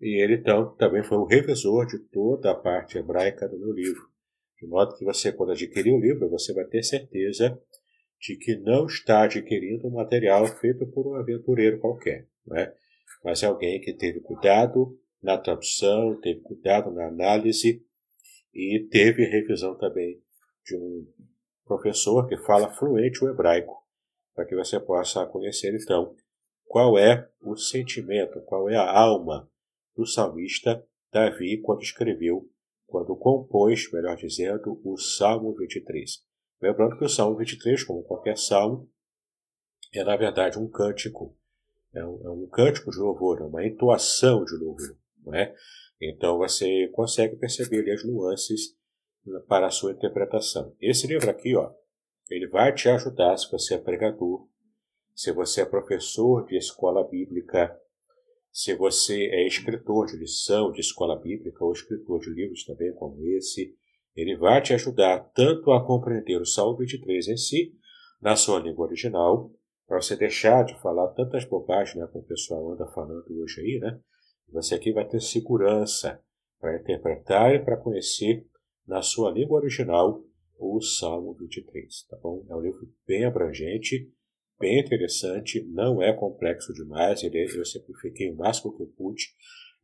e 0.00 0.22
ele 0.22 0.34
então, 0.34 0.74
também 0.76 1.02
foi 1.02 1.18
o 1.18 1.24
revisor 1.24 1.86
de 1.86 1.98
toda 1.98 2.50
a 2.50 2.54
parte 2.54 2.98
hebraica 2.98 3.48
do 3.48 3.58
meu 3.58 3.72
livro. 3.72 4.08
De 4.60 4.66
modo 4.66 4.96
que 4.96 5.04
você, 5.04 5.32
quando 5.32 5.52
adquirir 5.52 5.92
o 5.92 6.00
livro, 6.00 6.28
você 6.28 6.52
vai 6.52 6.64
ter 6.64 6.82
certeza 6.82 7.58
de 8.20 8.36
que 8.36 8.56
não 8.56 8.86
está 8.86 9.24
adquirindo 9.24 9.86
um 9.86 9.92
material 9.92 10.46
feito 10.46 10.86
por 10.86 11.06
um 11.06 11.14
aventureiro 11.14 11.78
qualquer, 11.78 12.26
né? 12.46 12.72
mas 13.22 13.42
alguém 13.42 13.80
que 13.80 13.92
teve 13.92 14.20
cuidado 14.20 14.98
na 15.22 15.38
tradução, 15.38 16.18
teve 16.20 16.40
cuidado 16.40 16.90
na 16.90 17.06
análise 17.06 17.82
e 18.52 18.86
teve 18.90 19.24
revisão 19.24 19.76
também 19.76 20.22
de 20.64 20.76
um 20.76 21.06
professor 21.64 22.28
que 22.28 22.36
fala 22.38 22.72
fluente 22.74 23.24
o 23.24 23.28
hebraico, 23.28 23.74
para 24.34 24.44
que 24.44 24.54
você 24.54 24.78
possa 24.78 25.26
conhecer 25.26 25.74
então 25.74 26.14
qual 26.66 26.98
é 26.98 27.28
o 27.40 27.56
sentimento, 27.56 28.40
qual 28.42 28.68
é 28.68 28.76
a 28.76 28.90
alma 28.90 29.50
do 29.96 30.06
salmista 30.06 30.84
Davi 31.12 31.60
quando 31.60 31.82
escreveu, 31.82 32.50
quando 32.86 33.16
compôs, 33.16 33.90
melhor 33.92 34.16
dizendo, 34.16 34.80
o 34.84 34.96
Salmo 34.96 35.54
23. 35.54 36.22
Lembrando 36.60 36.96
que 36.96 37.04
o 37.04 37.08
Salmo 37.08 37.36
23, 37.36 37.84
como 37.84 38.02
qualquer 38.02 38.36
salmo, 38.36 38.90
é 39.92 40.02
na 40.02 40.16
verdade 40.16 40.58
um 40.58 40.68
cântico, 40.68 41.36
é 41.94 42.04
um, 42.04 42.26
é 42.26 42.30
um 42.30 42.48
cântico 42.48 42.90
de 42.90 42.98
louvor, 42.98 43.40
é 43.40 43.44
uma 43.44 43.64
entoação 43.66 44.44
de 44.44 44.56
louvor. 44.56 44.96
Não 45.24 45.34
é? 45.34 45.54
Então 46.00 46.38
você 46.38 46.88
consegue 46.88 47.36
perceber 47.36 47.90
as 47.90 48.04
nuances 48.04 48.76
para 49.48 49.66
a 49.66 49.70
sua 49.70 49.92
interpretação. 49.92 50.74
Esse 50.80 51.06
livro 51.06 51.30
aqui, 51.30 51.56
ó, 51.56 51.72
ele 52.30 52.48
vai 52.48 52.74
te 52.74 52.88
ajudar 52.88 53.36
se 53.36 53.50
você 53.50 53.74
é 53.74 53.78
pregador, 53.78 54.46
se 55.14 55.32
você 55.32 55.62
é 55.62 55.66
professor 55.66 56.44
de 56.46 56.56
escola 56.56 57.06
bíblica, 57.08 57.78
se 58.54 58.72
você 58.76 59.26
é 59.32 59.48
escritor 59.48 60.06
de 60.06 60.16
lição 60.16 60.70
de 60.70 60.80
escola 60.80 61.20
bíblica 61.20 61.64
ou 61.64 61.72
escritor 61.72 62.20
de 62.20 62.30
livros 62.30 62.64
também 62.64 62.94
como 62.94 63.20
esse, 63.26 63.74
ele 64.14 64.36
vai 64.36 64.62
te 64.62 64.72
ajudar 64.72 65.18
tanto 65.34 65.72
a 65.72 65.84
compreender 65.84 66.40
o 66.40 66.46
Salmo 66.46 66.78
23 66.78 67.28
em 67.30 67.36
si, 67.36 67.74
na 68.22 68.36
sua 68.36 68.60
língua 68.60 68.86
original, 68.86 69.50
para 69.88 70.00
você 70.00 70.14
deixar 70.14 70.64
de 70.64 70.80
falar 70.80 71.08
tantas 71.14 71.44
bobagens 71.44 71.96
né, 71.96 72.06
como 72.06 72.22
o 72.22 72.28
pessoal 72.28 72.72
anda 72.72 72.86
falando 72.86 73.26
hoje 73.42 73.60
aí, 73.60 73.80
né? 73.80 73.98
Você 74.52 74.76
aqui 74.76 74.92
vai 74.92 75.04
ter 75.04 75.20
segurança 75.20 76.22
para 76.60 76.76
interpretar 76.76 77.56
e 77.56 77.58
para 77.58 77.76
conhecer 77.76 78.46
na 78.86 79.02
sua 79.02 79.32
língua 79.32 79.58
original 79.58 80.22
o 80.56 80.80
Salmo 80.80 81.34
23, 81.34 82.06
tá 82.08 82.16
bom? 82.22 82.46
É 82.48 82.54
um 82.54 82.60
livro 82.60 82.88
bem 83.04 83.24
abrangente, 83.24 84.08
bem 84.64 84.80
interessante, 84.80 85.62
não 85.68 86.02
é 86.02 86.10
complexo 86.14 86.72
demais, 86.72 87.22
ele, 87.22 87.44
eu 87.54 87.64
simplifiquei 87.66 88.30
o 88.30 88.36
máximo 88.36 88.74
que 88.74 88.82
eu 88.82 88.86
pude. 88.96 89.24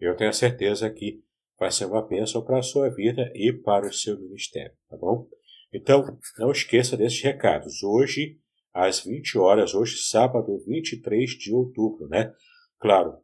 Eu 0.00 0.16
tenho 0.16 0.30
a 0.30 0.32
certeza 0.32 0.88
que 0.88 1.22
vai 1.58 1.70
ser 1.70 1.84
uma 1.84 2.00
bênção 2.00 2.42
para 2.42 2.58
a 2.58 2.62
sua 2.62 2.88
vida 2.88 3.30
e 3.34 3.52
para 3.52 3.86
o 3.86 3.92
seu 3.92 4.18
ministério, 4.18 4.72
tá 4.88 4.96
bom? 4.96 5.28
Então, 5.70 6.18
não 6.38 6.50
esqueça 6.50 6.96
desses 6.96 7.20
recados. 7.20 7.82
Hoje, 7.82 8.38
às 8.72 9.04
20 9.04 9.36
horas, 9.36 9.74
hoje, 9.74 9.98
sábado 9.98 10.58
23 10.66 11.30
de 11.32 11.52
outubro, 11.52 12.08
né? 12.08 12.32
Claro, 12.78 13.18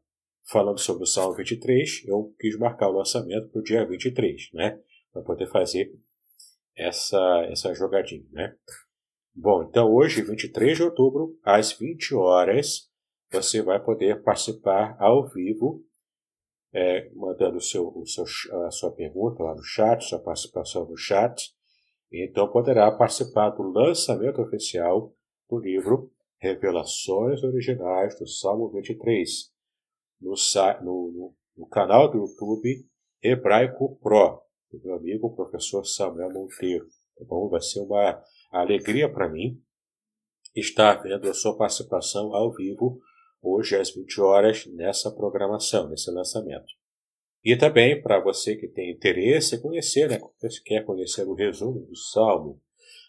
falando 0.45 0.79
sobre 0.79 1.05
o 1.05 1.07
Salmo 1.07 1.37
23, 1.37 2.05
eu 2.07 2.35
quis 2.39 2.59
marcar 2.59 2.91
o 2.91 2.99
lançamento 2.99 3.49
para 3.49 3.61
o 3.61 3.65
dia 3.65 3.87
23, 3.87 4.51
né? 4.53 4.79
Para 5.11 5.23
poder 5.23 5.47
fazer 5.47 5.91
essa, 6.77 7.47
essa 7.51 7.75
jogadinha, 7.75 8.27
né? 8.31 8.55
Bom, 9.39 9.65
então 9.65 9.93
hoje, 9.93 10.23
23 10.23 10.79
de 10.79 10.83
outubro, 10.83 11.39
às 11.45 11.71
20 11.71 12.15
horas, 12.15 12.91
você 13.31 13.61
vai 13.61 13.79
poder 13.79 14.23
participar 14.23 14.97
ao 14.99 15.29
vivo, 15.29 15.85
é, 16.73 17.11
mandando 17.15 17.59
o 17.59 17.61
seu, 17.61 17.89
o 17.89 18.07
seu, 18.07 18.25
a 18.65 18.71
sua 18.71 18.91
pergunta 18.93 19.43
lá 19.43 19.55
no 19.55 19.63
chat, 19.63 20.03
sua 20.03 20.19
participação 20.19 20.89
no 20.89 20.97
chat. 20.97 21.55
Então 22.11 22.51
poderá 22.51 22.91
participar 22.91 23.51
do 23.51 23.63
lançamento 23.63 24.41
oficial 24.41 25.15
do 25.51 25.59
livro 25.59 26.11
Revelações 26.39 27.43
Originais 27.43 28.19
do 28.19 28.27
Salmo 28.27 28.71
23, 28.71 29.53
no, 30.19 30.35
no, 30.83 31.35
no 31.55 31.69
canal 31.69 32.11
do 32.11 32.17
YouTube 32.17 32.87
Hebraico 33.23 33.99
Pro, 34.01 34.41
do 34.73 34.81
meu 34.83 34.95
amigo 34.95 35.37
professor 35.37 35.85
Samuel 35.85 36.33
Monteiro. 36.33 36.87
Tá 37.19 37.25
bom? 37.27 37.51
Vai 37.51 37.61
ser 37.61 37.81
uma 37.81 38.23
alegria 38.51 39.09
para 39.09 39.29
mim 39.29 39.61
estar 40.55 41.03
vendo 41.03 41.29
a 41.29 41.35
sua 41.35 41.57
participação 41.57 42.35
ao 42.35 42.53
vivo 42.53 43.01
hoje 43.43 43.77
às 43.77 43.95
20 43.95 44.21
horas 44.21 44.67
nessa 44.67 45.11
programação, 45.11 45.89
nesse 45.89 46.11
lançamento. 46.11 46.67
E 47.45 47.57
também 47.57 48.03
para 48.03 48.19
você 48.19 48.57
que 48.57 48.67
tem 48.67 48.91
interesse 48.91 49.57
em 49.57 49.61
conhecer, 49.61 50.09
né, 50.09 50.19
quer 50.65 50.85
conhecer 50.85 51.25
o 51.27 51.35
resumo 51.35 51.81
do 51.87 51.97
Salmo, 51.97 52.61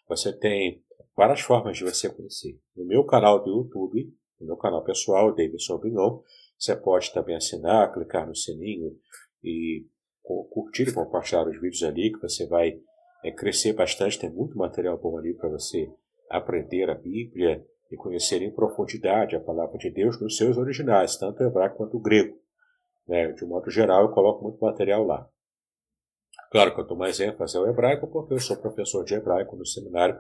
você 0.08 0.32
tem 0.32 0.84
várias 1.16 1.42
formas 1.42 1.78
de 1.78 1.84
você 1.84 2.10
conhecer. 2.10 2.60
No 2.76 2.86
meu 2.86 3.04
canal 3.04 3.44
do 3.44 3.50
YouTube, 3.50 4.14
no 4.40 4.48
meu 4.48 4.58
canal 4.58 4.84
pessoal, 4.84 5.34
Davidson 5.34 5.80
Bignon, 5.80 6.22
você 6.58 6.76
pode 6.76 7.12
também 7.12 7.36
assinar, 7.36 7.92
clicar 7.92 8.28
no 8.28 8.36
sininho 8.36 8.96
e 9.44 9.86
curtir 10.24 10.90
e 10.90 10.94
compartilhar 10.94 11.48
os 11.48 11.60
vídeos 11.60 11.84
ali, 11.84 12.12
que 12.12 12.20
você 12.20 12.46
vai 12.48 12.80
é, 13.28 13.32
crescer 13.32 13.74
bastante. 13.74 14.20
Tem 14.20 14.30
muito 14.30 14.58
material 14.58 14.98
bom 14.98 15.18
ali 15.18 15.34
para 15.34 15.50
você 15.50 15.92
aprender 16.30 16.90
a 16.90 16.96
Bíblia 16.96 17.66
e 17.92 17.96
conhecer 17.96 18.42
em 18.42 18.52
profundidade 18.52 19.36
a 19.36 19.40
palavra 19.40 19.78
de 19.78 19.90
Deus 19.90 20.20
nos 20.20 20.36
seus 20.36 20.58
originais, 20.58 21.16
tanto 21.18 21.42
hebraico 21.44 21.78
quanto 21.78 22.00
grego. 22.00 22.38
Né? 23.08 23.32
De 23.32 23.46
modo 23.46 23.70
geral, 23.70 24.04
eu 24.04 24.12
coloco 24.12 24.44
muito 24.44 24.60
material 24.60 25.04
lá. 25.04 25.28
Claro 26.52 26.74
que 26.74 26.82
eu 26.82 26.88
dou 26.88 26.98
mais 26.98 27.20
ênfase 27.20 27.58
ao 27.58 27.68
hebraico 27.68 28.08
porque 28.08 28.34
eu 28.34 28.40
sou 28.40 28.58
professor 28.58 29.04
de 29.04 29.16
hebraico 29.16 29.56
no 29.56 29.66
Seminário 29.66 30.20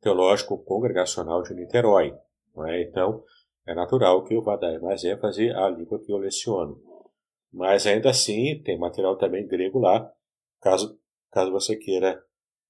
Teológico 0.00 0.58
Congregacional 0.64 1.42
de 1.42 1.54
Niterói. 1.54 2.14
É? 2.66 2.82
Então, 2.82 3.24
é 3.66 3.74
natural 3.74 4.24
que 4.24 4.34
eu 4.34 4.42
vá 4.42 4.56
dar 4.56 4.80
mais 4.80 5.04
ênfase 5.04 5.50
à 5.50 5.68
língua 5.68 6.00
que 6.00 6.12
eu 6.12 6.16
leciono. 6.16 6.80
Mas 7.52 7.86
ainda 7.86 8.10
assim, 8.10 8.60
tem 8.62 8.78
material 8.78 9.16
também 9.16 9.46
grego 9.46 9.78
lá, 9.78 10.10
caso, 10.60 10.98
caso 11.30 11.50
você 11.50 11.76
queira 11.76 12.22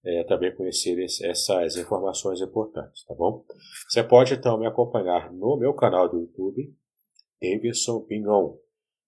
é, 0.04 0.24
também 0.24 0.54
conhecer 0.54 0.98
essas 1.02 1.76
informações 1.76 2.40
importantes, 2.40 3.04
tá 3.04 3.14
bom? 3.14 3.44
Você 3.88 4.02
pode 4.02 4.34
então 4.34 4.58
me 4.58 4.66
acompanhar 4.66 5.32
no 5.32 5.56
meu 5.56 5.74
canal 5.74 6.08
do 6.08 6.20
YouTube, 6.20 6.74
Davidson 7.40 8.00
Pignon. 8.02 8.56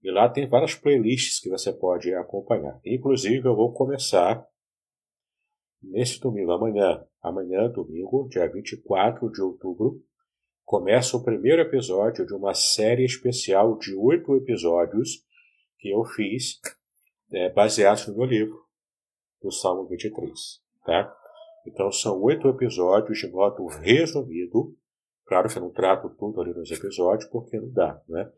E 0.02 0.10
lá 0.10 0.28
tem 0.28 0.48
várias 0.48 0.74
playlists 0.74 1.40
que 1.40 1.50
você 1.50 1.72
pode 1.72 2.12
acompanhar. 2.14 2.80
Inclusive, 2.84 3.46
eu 3.46 3.54
vou 3.54 3.72
começar 3.72 4.46
nesse 5.82 6.18
domingo, 6.20 6.52
amanhã. 6.52 7.04
Amanhã, 7.22 7.68
domingo, 7.68 8.28
dia 8.28 8.50
24 8.50 9.30
de 9.30 9.42
outubro, 9.42 10.02
começa 10.64 11.16
o 11.16 11.22
primeiro 11.22 11.60
episódio 11.60 12.26
de 12.26 12.32
uma 12.32 12.54
série 12.54 13.04
especial 13.04 13.76
de 13.76 13.94
oito 13.94 14.34
episódios 14.36 15.22
que 15.78 15.90
eu 15.90 16.02
fiz 16.04 16.60
é, 17.32 17.50
baseados 17.50 18.06
no 18.06 18.16
meu 18.16 18.24
livro, 18.24 18.58
do 19.42 19.52
Salmo 19.52 19.86
23. 19.86 20.69
Tá? 20.90 21.16
Então 21.64 21.92
são 21.92 22.20
oito 22.20 22.48
episódios 22.48 23.16
de 23.16 23.28
modo 23.28 23.64
resumido. 23.68 24.76
Claro 25.24 25.48
que 25.48 25.56
eu 25.56 25.62
não 25.62 25.70
trato 25.70 26.10
tudo 26.18 26.40
ali 26.40 26.52
nos 26.52 26.68
episódios, 26.68 27.30
porque 27.30 27.60
não 27.60 27.70
dá, 27.70 28.02
né? 28.08 28.28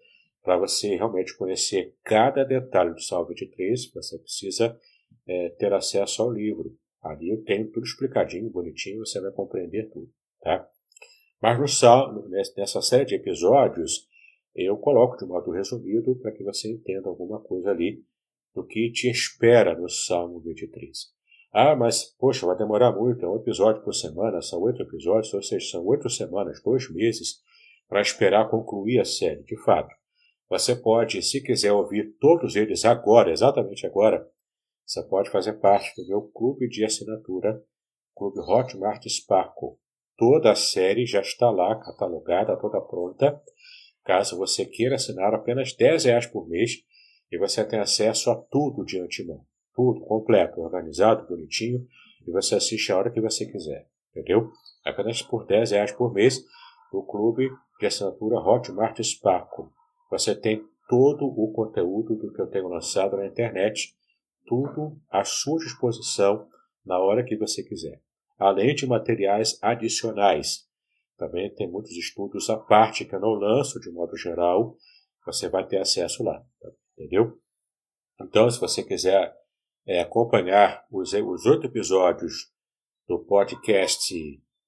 Para 0.42 0.58
você 0.58 0.94
realmente 0.94 1.34
conhecer 1.34 1.96
cada 2.04 2.44
detalhe 2.44 2.92
do 2.92 3.00
Salmo 3.00 3.28
23, 3.28 3.90
você 3.94 4.18
precisa 4.18 4.78
é, 5.26 5.48
ter 5.58 5.72
acesso 5.72 6.20
ao 6.20 6.30
livro. 6.30 6.76
Ali 7.00 7.30
eu 7.30 7.42
tenho 7.42 7.70
tudo 7.70 7.86
explicadinho, 7.86 8.50
bonitinho, 8.50 8.98
você 8.98 9.18
vai 9.18 9.32
compreender 9.32 9.88
tudo, 9.88 10.12
tá? 10.42 10.68
Mas 11.40 11.58
no 11.58 11.66
Salmo, 11.66 12.28
nessa 12.28 12.82
série 12.82 13.06
de 13.06 13.14
episódios, 13.14 14.06
eu 14.54 14.76
coloco 14.76 15.16
de 15.16 15.24
modo 15.24 15.50
resumido 15.52 16.16
para 16.16 16.30
que 16.32 16.44
você 16.44 16.70
entenda 16.70 17.08
alguma 17.08 17.40
coisa 17.40 17.70
ali 17.70 18.04
do 18.54 18.62
que 18.62 18.92
te 18.92 19.08
espera 19.08 19.74
no 19.74 19.88
Salmo 19.88 20.38
23. 20.40 21.21
Ah, 21.54 21.76
mas, 21.76 22.04
poxa, 22.18 22.46
vai 22.46 22.56
demorar 22.56 22.92
muito, 22.92 23.26
é 23.26 23.28
um 23.28 23.36
episódio 23.36 23.82
por 23.82 23.92
semana, 23.92 24.40
são 24.40 24.58
oito 24.62 24.82
episódios, 24.82 25.34
ou 25.34 25.42
seja, 25.42 25.72
são 25.72 25.86
oito 25.86 26.08
semanas, 26.08 26.62
dois 26.64 26.90
meses, 26.90 27.42
para 27.86 28.00
esperar 28.00 28.48
concluir 28.48 28.98
a 28.98 29.04
série. 29.04 29.42
De 29.42 29.62
fato, 29.62 29.94
você 30.48 30.74
pode, 30.74 31.22
se 31.22 31.42
quiser 31.42 31.72
ouvir 31.72 32.16
todos 32.18 32.56
eles 32.56 32.86
agora, 32.86 33.30
exatamente 33.30 33.86
agora, 33.86 34.26
você 34.86 35.02
pode 35.02 35.28
fazer 35.28 35.52
parte 35.60 35.94
do 35.94 36.08
meu 36.08 36.22
clube 36.22 36.68
de 36.68 36.86
assinatura, 36.86 37.62
Clube 38.16 38.40
Hotmart 38.40 39.06
Sparkle. 39.06 39.76
Toda 40.16 40.52
a 40.52 40.56
série 40.56 41.04
já 41.04 41.20
está 41.20 41.50
lá, 41.50 41.78
catalogada, 41.80 42.56
toda 42.56 42.80
pronta. 42.80 43.38
Caso 44.04 44.38
você 44.38 44.64
queira 44.64 44.94
assinar 44.94 45.34
apenas 45.34 45.74
10 45.74 46.06
reais 46.06 46.26
por 46.26 46.48
mês, 46.48 46.78
e 47.30 47.36
você 47.38 47.62
tem 47.62 47.78
acesso 47.78 48.30
a 48.30 48.36
tudo 48.36 48.86
de 48.86 48.98
antemão 48.98 49.44
tudo 49.74 50.00
completo, 50.00 50.60
organizado, 50.60 51.26
bonitinho, 51.26 51.86
e 52.26 52.30
você 52.30 52.54
assiste 52.54 52.92
a 52.92 52.98
hora 52.98 53.10
que 53.10 53.20
você 53.20 53.46
quiser, 53.46 53.88
entendeu? 54.10 54.50
Apenas 54.84 55.22
por 55.22 55.46
10 55.46 55.70
reais 55.70 55.92
por 55.92 56.12
mês 56.12 56.44
no 56.92 57.04
clube 57.04 57.48
de 57.80 57.86
assinatura 57.86 58.38
Hotmart 58.38 59.00
Sparkle. 59.02 59.66
Você 60.10 60.34
tem 60.34 60.64
todo 60.88 61.24
o 61.26 61.52
conteúdo 61.52 62.14
do 62.16 62.32
que 62.32 62.40
eu 62.40 62.46
tenho 62.46 62.68
lançado 62.68 63.16
na 63.16 63.26
internet, 63.26 63.94
tudo 64.46 65.00
à 65.10 65.24
sua 65.24 65.58
disposição 65.58 66.46
na 66.84 66.98
hora 66.98 67.24
que 67.24 67.36
você 67.36 67.62
quiser. 67.62 68.00
Além 68.38 68.74
de 68.74 68.86
materiais 68.86 69.58
adicionais. 69.62 70.68
Também 71.16 71.54
tem 71.54 71.70
muitos 71.70 71.92
estudos 71.92 72.50
à 72.50 72.56
parte 72.56 73.04
que 73.04 73.14
eu 73.14 73.20
não 73.20 73.34
lanço 73.34 73.80
de 73.80 73.90
modo 73.90 74.16
geral, 74.16 74.76
você 75.24 75.48
vai 75.48 75.64
ter 75.64 75.78
acesso 75.78 76.24
lá, 76.24 76.44
entendeu? 76.98 77.38
Então, 78.20 78.50
se 78.50 78.60
você 78.60 78.82
quiser 78.82 79.32
é, 79.86 80.00
acompanhar 80.00 80.84
os, 80.90 81.12
os 81.12 81.46
oito 81.46 81.66
episódios 81.66 82.50
do 83.08 83.18
podcast 83.18 84.14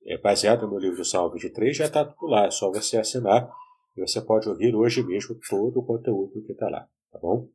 é, 0.06 0.18
baseado 0.18 0.66
no 0.66 0.78
livro 0.78 0.98
do 0.98 1.04
Salmo 1.04 1.32
23, 1.32 1.76
já 1.76 1.84
está 1.86 2.04
tudo 2.04 2.26
lá. 2.26 2.46
É 2.46 2.50
só 2.50 2.70
você 2.70 2.98
assinar 2.98 3.50
e 3.96 4.00
você 4.00 4.20
pode 4.20 4.48
ouvir 4.48 4.74
hoje 4.74 5.02
mesmo 5.02 5.38
todo 5.48 5.80
o 5.80 5.86
conteúdo 5.86 6.42
que 6.44 6.52
está 6.52 6.68
lá, 6.68 6.86
tá 7.12 7.18
bom? 7.18 7.48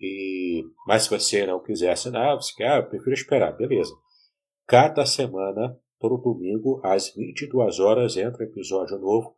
E, 0.00 0.64
mas 0.86 1.04
se 1.04 1.10
você 1.10 1.46
não 1.46 1.62
quiser 1.62 1.90
assinar, 1.90 2.36
você 2.36 2.54
quer, 2.54 2.68
ah, 2.68 2.76
eu 2.76 2.88
prefiro 2.88 3.14
esperar, 3.14 3.56
beleza. 3.56 3.92
Cada 4.66 5.04
semana, 5.06 5.76
todo 5.98 6.22
domingo, 6.22 6.80
às 6.84 7.12
22 7.14 7.80
horas, 7.80 8.16
entra 8.16 8.44
episódio 8.44 8.98
novo, 8.98 9.34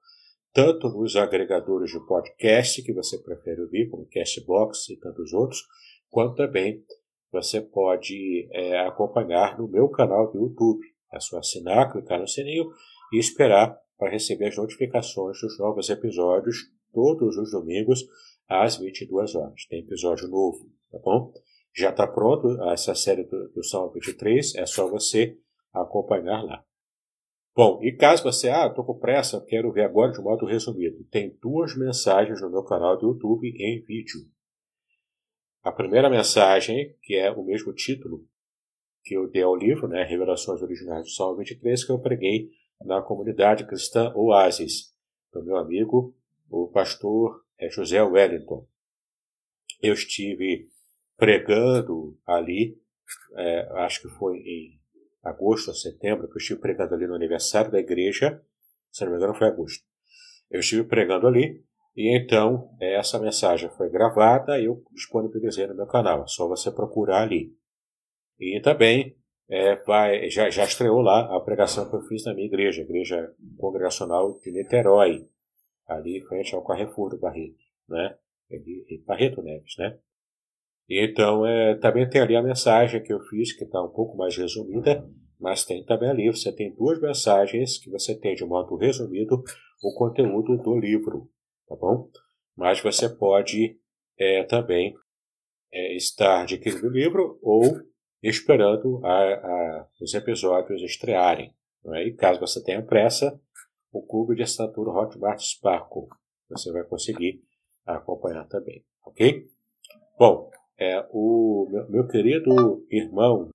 tanto 0.52 0.88
nos 0.88 1.16
agregadores 1.16 1.90
de 1.90 2.00
podcast 2.06 2.82
que 2.82 2.92
você 2.92 3.18
prefere 3.18 3.60
ouvir, 3.62 3.88
como 3.88 4.08
Castbox 4.10 4.90
e 4.90 4.96
tantos 4.96 5.32
outros, 5.32 5.62
quanto 6.10 6.34
também 6.34 6.84
você 7.32 7.60
pode 7.60 8.48
é, 8.52 8.80
acompanhar 8.80 9.58
no 9.58 9.68
meu 9.68 9.88
canal 9.88 10.30
do 10.30 10.38
YouTube. 10.38 10.84
É 11.12 11.20
só 11.20 11.38
assinar, 11.38 11.92
clicar 11.92 12.20
no 12.20 12.26
sininho 12.26 12.70
e 13.12 13.18
esperar 13.18 13.78
para 13.98 14.10
receber 14.10 14.48
as 14.48 14.56
notificações 14.56 15.40
dos 15.40 15.58
novos 15.58 15.90
episódios 15.90 16.56
todos 16.92 17.36
os 17.36 17.50
domingos 17.50 18.04
às 18.48 18.76
22 18.76 19.34
horas. 19.34 19.66
Tem 19.68 19.80
episódio 19.80 20.28
novo, 20.28 20.70
tá 20.90 20.98
bom? 20.98 21.32
Já 21.76 21.90
está 21.90 22.06
pronto 22.06 22.60
essa 22.70 22.94
série 22.94 23.24
do, 23.24 23.48
do 23.50 23.64
Salmo 23.64 23.92
23, 23.92 24.56
é 24.56 24.66
só 24.66 24.88
você 24.88 25.36
acompanhar 25.72 26.42
lá. 26.42 26.64
Bom, 27.54 27.80
e 27.82 27.92
caso 27.92 28.22
você, 28.22 28.48
ah, 28.48 28.66
estou 28.66 28.84
com 28.84 28.98
pressa, 28.98 29.44
quero 29.46 29.72
ver 29.72 29.84
agora 29.84 30.12
de 30.12 30.20
modo 30.20 30.46
resumido, 30.46 31.04
tem 31.10 31.36
duas 31.40 31.76
mensagens 31.76 32.40
no 32.40 32.50
meu 32.50 32.64
canal 32.64 32.96
do 32.96 33.08
YouTube 33.08 33.48
em 33.48 33.84
vídeo. 33.84 34.20
A 35.62 35.70
primeira 35.70 36.08
mensagem, 36.08 36.96
que 37.02 37.14
é 37.16 37.30
o 37.30 37.44
mesmo 37.44 37.72
título 37.74 38.26
que 39.02 39.14
eu 39.14 39.28
dei 39.28 39.42
ao 39.42 39.54
livro, 39.54 39.88
né, 39.88 40.04
Revelações 40.04 40.62
Originais 40.62 41.04
do 41.04 41.10
Salmo 41.10 41.36
23, 41.36 41.84
que 41.84 41.92
eu 41.92 41.98
preguei 41.98 42.50
na 42.80 43.02
comunidade 43.02 43.66
cristã 43.66 44.12
Oasis, 44.14 44.94
do 45.32 45.44
meu 45.44 45.56
amigo, 45.56 46.14
o 46.48 46.68
pastor 46.68 47.44
é, 47.58 47.68
José 47.70 48.02
Wellington. 48.02 48.66
Eu 49.82 49.94
estive 49.94 50.68
pregando 51.16 52.18
ali, 52.26 52.78
é, 53.36 53.68
acho 53.82 54.02
que 54.02 54.08
foi 54.08 54.38
em 54.38 54.80
agosto 55.22 55.68
ou 55.68 55.74
setembro, 55.74 56.26
que 56.26 56.34
eu 56.34 56.40
estive 56.40 56.60
pregando 56.60 56.94
ali 56.94 57.06
no 57.06 57.14
aniversário 57.14 57.70
da 57.70 57.78
igreja, 57.78 58.42
se 58.90 59.04
não 59.04 59.12
me 59.12 59.18
engano 59.18 59.34
foi 59.34 59.46
agosto. 59.46 59.84
Eu 60.50 60.60
estive 60.60 60.84
pregando 60.84 61.26
ali, 61.26 61.62
e 61.96 62.16
então, 62.16 62.70
essa 62.80 63.18
mensagem 63.18 63.68
foi 63.70 63.90
gravada 63.90 64.58
e 64.58 64.66
eu 64.66 64.82
disponibilizei 64.92 65.66
no 65.66 65.74
meu 65.74 65.86
canal. 65.86 66.22
É 66.22 66.26
só 66.26 66.46
você 66.46 66.70
procurar 66.70 67.22
ali. 67.22 67.52
E 68.38 68.60
também 68.60 69.16
é, 69.48 69.76
vai, 69.84 70.30
já, 70.30 70.48
já 70.48 70.64
estreou 70.64 71.00
lá 71.00 71.36
a 71.36 71.40
pregação 71.40 71.90
que 71.90 71.96
eu 71.96 72.02
fiz 72.02 72.24
na 72.24 72.32
minha 72.32 72.46
igreja, 72.46 72.82
Igreja 72.82 73.34
Congregacional 73.58 74.38
de 74.38 74.52
Niterói, 74.52 75.26
ali 75.86 76.20
frente 76.22 76.54
ao 76.54 76.64
Carrefour 76.64 77.10
do 77.10 77.18
Barreto, 77.18 77.58
né? 77.88 78.16
E 78.50 79.02
Barreto 79.06 79.42
Neves, 79.42 79.76
né? 79.76 79.98
E 80.88 81.04
então, 81.04 81.44
é, 81.44 81.74
também 81.76 82.08
tem 82.08 82.20
ali 82.20 82.34
a 82.34 82.42
mensagem 82.42 83.02
que 83.02 83.12
eu 83.12 83.20
fiz, 83.20 83.52
que 83.52 83.64
está 83.64 83.82
um 83.82 83.90
pouco 83.90 84.16
mais 84.16 84.36
resumida, 84.36 85.08
mas 85.38 85.64
tem 85.64 85.84
também 85.84 86.10
ali, 86.10 86.28
você 86.28 86.52
tem 86.52 86.74
duas 86.74 87.00
mensagens 87.00 87.78
que 87.78 87.90
você 87.90 88.14
tem 88.14 88.34
de 88.34 88.44
modo 88.44 88.76
resumido 88.76 89.42
o 89.82 89.94
conteúdo 89.94 90.56
do 90.56 90.78
livro 90.78 91.28
tá 91.70 91.76
bom? 91.76 92.10
Mas 92.56 92.80
você 92.82 93.08
pode 93.08 93.78
é, 94.18 94.42
também 94.42 94.94
é, 95.72 95.96
estar 95.96 96.42
adquirindo 96.42 96.88
o 96.88 96.90
livro 96.90 97.38
ou 97.40 97.62
esperando 98.20 99.00
a, 99.06 99.12
a, 99.12 99.86
os 100.00 100.12
episódios 100.12 100.82
estrearem. 100.82 101.54
É? 101.94 102.04
E 102.08 102.12
caso 102.12 102.40
você 102.40 102.62
tenha 102.62 102.82
pressa, 102.82 103.40
o 103.92 104.04
clube 104.04 104.34
de 104.34 104.42
assinatura 104.42 104.90
Hotmart 104.90 105.40
Sparkle 105.40 106.08
você 106.48 106.72
vai 106.72 106.82
conseguir 106.82 107.40
acompanhar 107.86 108.44
também, 108.48 108.84
ok? 109.06 109.46
Bom, 110.18 110.50
é, 110.76 111.06
o 111.12 111.68
meu, 111.70 111.88
meu 111.88 112.08
querido 112.08 112.84
irmão 112.90 113.50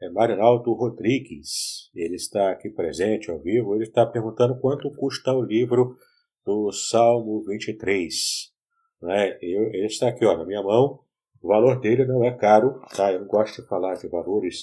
é 0.00 0.10
Marinaldo 0.10 0.72
Rodrigues, 0.72 1.88
ele 1.94 2.16
está 2.16 2.50
aqui 2.50 2.68
presente 2.70 3.30
ao 3.30 3.38
vivo, 3.38 3.74
ele 3.76 3.84
está 3.84 4.04
perguntando 4.04 4.58
quanto 4.60 4.90
custa 4.96 5.32
o 5.32 5.42
livro 5.42 5.96
do 6.44 6.72
Salmo 6.72 7.42
23. 7.44 8.52
Né? 9.00 9.38
Eu, 9.40 9.68
ele 9.72 9.86
está 9.86 10.08
aqui 10.08 10.24
ó, 10.24 10.36
na 10.36 10.44
minha 10.44 10.62
mão. 10.62 11.00
O 11.42 11.48
valor 11.48 11.80
dele 11.80 12.04
não 12.04 12.24
é 12.24 12.30
caro, 12.30 12.80
tá? 12.94 13.12
Eu 13.12 13.20
não 13.20 13.26
gosto 13.26 13.60
de 13.60 13.68
falar 13.68 13.94
de 13.94 14.08
valores 14.08 14.62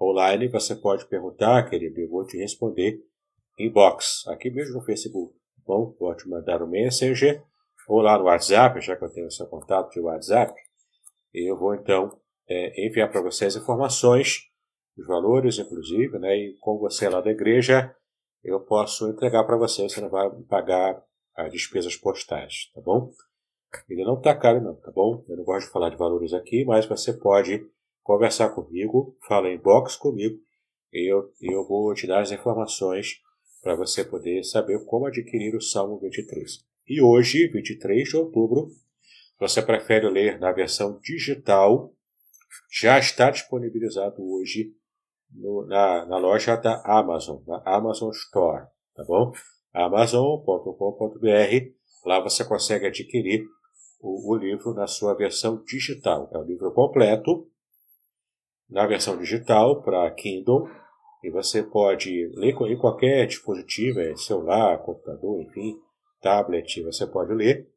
online. 0.00 0.48
Você 0.48 0.74
pode 0.74 1.06
perguntar, 1.06 1.68
querido, 1.68 2.00
eu 2.00 2.08
vou 2.08 2.24
te 2.26 2.38
responder 2.38 2.98
inbox, 3.58 4.26
aqui 4.28 4.50
mesmo 4.50 4.74
no 4.74 4.84
Facebook. 4.84 5.34
Bom, 5.66 5.92
pode 5.92 6.28
mandar 6.28 6.62
um 6.62 6.66
Messenger 6.66 7.42
ou 7.86 8.00
lá 8.00 8.18
no 8.18 8.24
WhatsApp, 8.24 8.80
já 8.80 8.96
que 8.96 9.04
eu 9.04 9.10
tenho 9.10 9.30
seu 9.30 9.46
contato 9.46 9.90
de 9.90 10.00
WhatsApp. 10.00 10.54
Eu 11.32 11.58
vou 11.58 11.74
então 11.74 12.10
é, 12.48 12.86
enviar 12.86 13.10
para 13.10 13.20
vocês 13.20 13.56
informações, 13.56 14.38
os 14.96 15.06
valores, 15.06 15.58
inclusive, 15.58 16.18
né? 16.18 16.36
E 16.36 16.56
como 16.60 16.80
você 16.80 17.08
lá 17.08 17.20
da 17.20 17.30
igreja, 17.30 17.94
eu 18.44 18.60
posso 18.60 19.08
entregar 19.08 19.44
para 19.44 19.56
você, 19.56 19.82
você 19.82 20.00
não 20.00 20.10
vai 20.10 20.30
pagar 20.48 21.02
as 21.34 21.50
despesas 21.50 21.96
postais, 21.96 22.70
tá 22.74 22.80
bom? 22.80 23.10
Ele 23.88 24.04
não 24.04 24.18
está 24.18 24.34
caro 24.34 24.60
não, 24.60 24.76
tá 24.76 24.92
bom? 24.92 25.24
Eu 25.28 25.36
não 25.36 25.44
gosto 25.44 25.66
de 25.66 25.72
falar 25.72 25.90
de 25.90 25.96
valores 25.96 26.32
aqui, 26.32 26.64
mas 26.64 26.86
você 26.86 27.12
pode 27.12 27.66
conversar 28.02 28.50
comigo, 28.50 29.16
fala 29.26 29.48
em 29.48 29.58
box 29.58 29.96
comigo, 29.96 30.38
e 30.92 31.10
eu, 31.10 31.32
eu 31.40 31.66
vou 31.66 31.92
te 31.94 32.06
dar 32.06 32.20
as 32.20 32.30
informações 32.30 33.20
para 33.62 33.74
você 33.74 34.04
poder 34.04 34.44
saber 34.44 34.84
como 34.84 35.06
adquirir 35.06 35.56
o 35.56 35.60
Salmo 35.60 35.98
23. 35.98 36.64
E 36.86 37.00
hoje, 37.00 37.48
23 37.48 38.08
de 38.08 38.16
outubro, 38.16 38.70
você 39.40 39.62
prefere 39.62 40.08
ler 40.08 40.38
na 40.38 40.52
versão 40.52 41.00
digital, 41.00 41.92
já 42.70 42.98
está 42.98 43.30
disponibilizado 43.30 44.22
hoje 44.22 44.72
no, 45.34 45.66
na, 45.66 46.06
na 46.06 46.16
loja 46.16 46.56
da 46.56 46.80
Amazon, 46.84 47.38
na 47.46 47.62
Amazon 47.66 48.10
Store, 48.10 48.66
tá 48.94 49.04
bom? 49.04 49.32
amazon.com.br, 49.72 51.26
lá 52.06 52.20
você 52.20 52.44
consegue 52.44 52.86
adquirir 52.86 53.44
o, 54.00 54.32
o 54.32 54.36
livro 54.36 54.72
na 54.72 54.86
sua 54.86 55.14
versão 55.14 55.62
digital. 55.64 56.30
É 56.32 56.38
o 56.38 56.44
livro 56.44 56.70
completo 56.72 57.48
na 58.70 58.86
versão 58.86 59.18
digital 59.18 59.82
para 59.82 60.10
Kindle 60.12 60.68
e 61.24 61.30
você 61.30 61.62
pode 61.62 62.30
ler 62.34 62.54
em 62.70 62.78
qualquer 62.78 63.26
dispositivo, 63.26 63.98
é 63.98 64.14
celular, 64.14 64.78
computador, 64.82 65.40
enfim, 65.40 65.80
tablet, 66.20 66.82
você 66.82 67.06
pode 67.06 67.32
ler, 67.32 67.68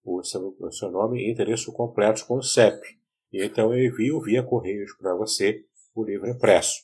o 0.05 0.23
seu, 0.23 0.57
o 0.59 0.73
seu 0.73 0.91
nome 0.91 1.21
e 1.21 1.31
endereço 1.31 1.73
completos 1.73 2.23
com 2.23 2.37
o 2.37 2.43
CEP. 2.43 2.81
E 3.33 3.45
então 3.45 3.75
eu 3.75 3.87
envio 3.87 4.21
via 4.21 4.43
Correios 4.43 4.93
para 4.97 5.15
você 5.15 5.65
o 5.95 6.05
livro 6.05 6.29
impresso. 6.29 6.83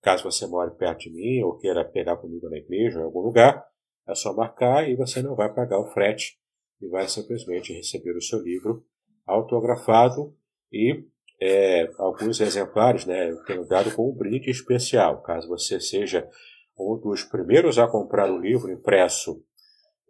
Caso 0.00 0.24
você 0.24 0.46
more 0.46 0.76
perto 0.76 1.00
de 1.00 1.10
mim 1.10 1.42
ou 1.42 1.58
queira 1.58 1.84
pegar 1.84 2.16
comigo 2.16 2.48
na 2.48 2.56
igreja 2.56 2.98
ou 2.98 3.02
em 3.02 3.06
algum 3.06 3.20
lugar, 3.20 3.64
é 4.06 4.14
só 4.14 4.32
marcar 4.32 4.88
e 4.88 4.94
você 4.94 5.20
não 5.20 5.34
vai 5.34 5.52
pagar 5.52 5.78
o 5.78 5.86
frete 5.86 6.38
e 6.80 6.88
vai 6.88 7.08
simplesmente 7.08 7.72
receber 7.72 8.16
o 8.16 8.22
seu 8.22 8.40
livro 8.40 8.84
autografado 9.26 10.34
e 10.72 11.04
é, 11.40 11.90
alguns 11.98 12.40
exemplares 12.40 13.04
né, 13.04 13.30
eu 13.30 13.42
tenho 13.44 13.66
dado 13.66 13.94
como 13.94 14.10
um 14.10 14.16
brinde 14.16 14.50
especial. 14.50 15.22
Caso 15.22 15.48
você 15.48 15.80
seja 15.80 16.28
um 16.78 16.98
dos 16.98 17.24
primeiros 17.24 17.78
a 17.78 17.86
comprar 17.86 18.30
o 18.30 18.38
livro 18.38 18.70
impresso 18.70 19.44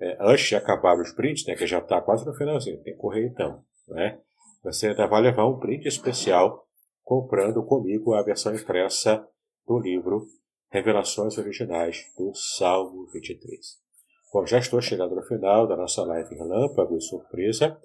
é, 0.01 0.17
antes 0.21 0.47
de 0.47 0.57
acabar 0.57 0.99
os 0.99 1.13
prints, 1.13 1.47
né, 1.47 1.55
que 1.55 1.67
já 1.67 1.79
está 1.79 2.01
quase 2.01 2.25
no 2.25 2.35
finalzinho, 2.35 2.83
tem 2.83 2.95
que 2.95 3.01
correr 3.01 3.27
então. 3.27 3.63
Né? 3.89 4.19
Você 4.63 4.89
ainda 4.89 5.07
vai 5.07 5.23
levar 5.23 5.47
um 5.47 5.59
print 5.59 5.87
especial 5.87 6.67
comprando 7.03 7.65
comigo 7.65 8.15
a 8.15 8.23
versão 8.23 8.55
impressa 8.55 9.27
do 9.67 9.79
livro 9.79 10.27
Revelações 10.71 11.39
Originais 11.39 12.05
do 12.17 12.35
Salmo 12.35 13.07
23. 13.13 13.79
Bom, 14.33 14.45
já 14.45 14.59
estou 14.59 14.81
chegando 14.83 15.15
no 15.15 15.23
final 15.23 15.67
da 15.67 15.77
nossa 15.77 16.05
live 16.05 16.35
relâmpago 16.35 16.97
e 16.97 17.01
surpresa. 17.01 17.81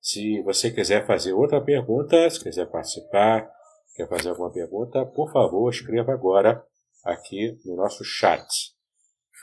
Se 0.00 0.42
você 0.42 0.70
quiser 0.70 1.06
fazer 1.06 1.32
outra 1.32 1.62
pergunta, 1.62 2.28
se 2.28 2.42
quiser 2.42 2.66
participar, 2.66 3.50
quer 3.96 4.06
fazer 4.08 4.28
alguma 4.28 4.52
pergunta, 4.52 5.06
por 5.06 5.32
favor, 5.32 5.70
escreva 5.70 6.12
agora 6.12 6.62
aqui 7.04 7.58
no 7.64 7.76
nosso 7.76 8.04
chat. 8.04 8.46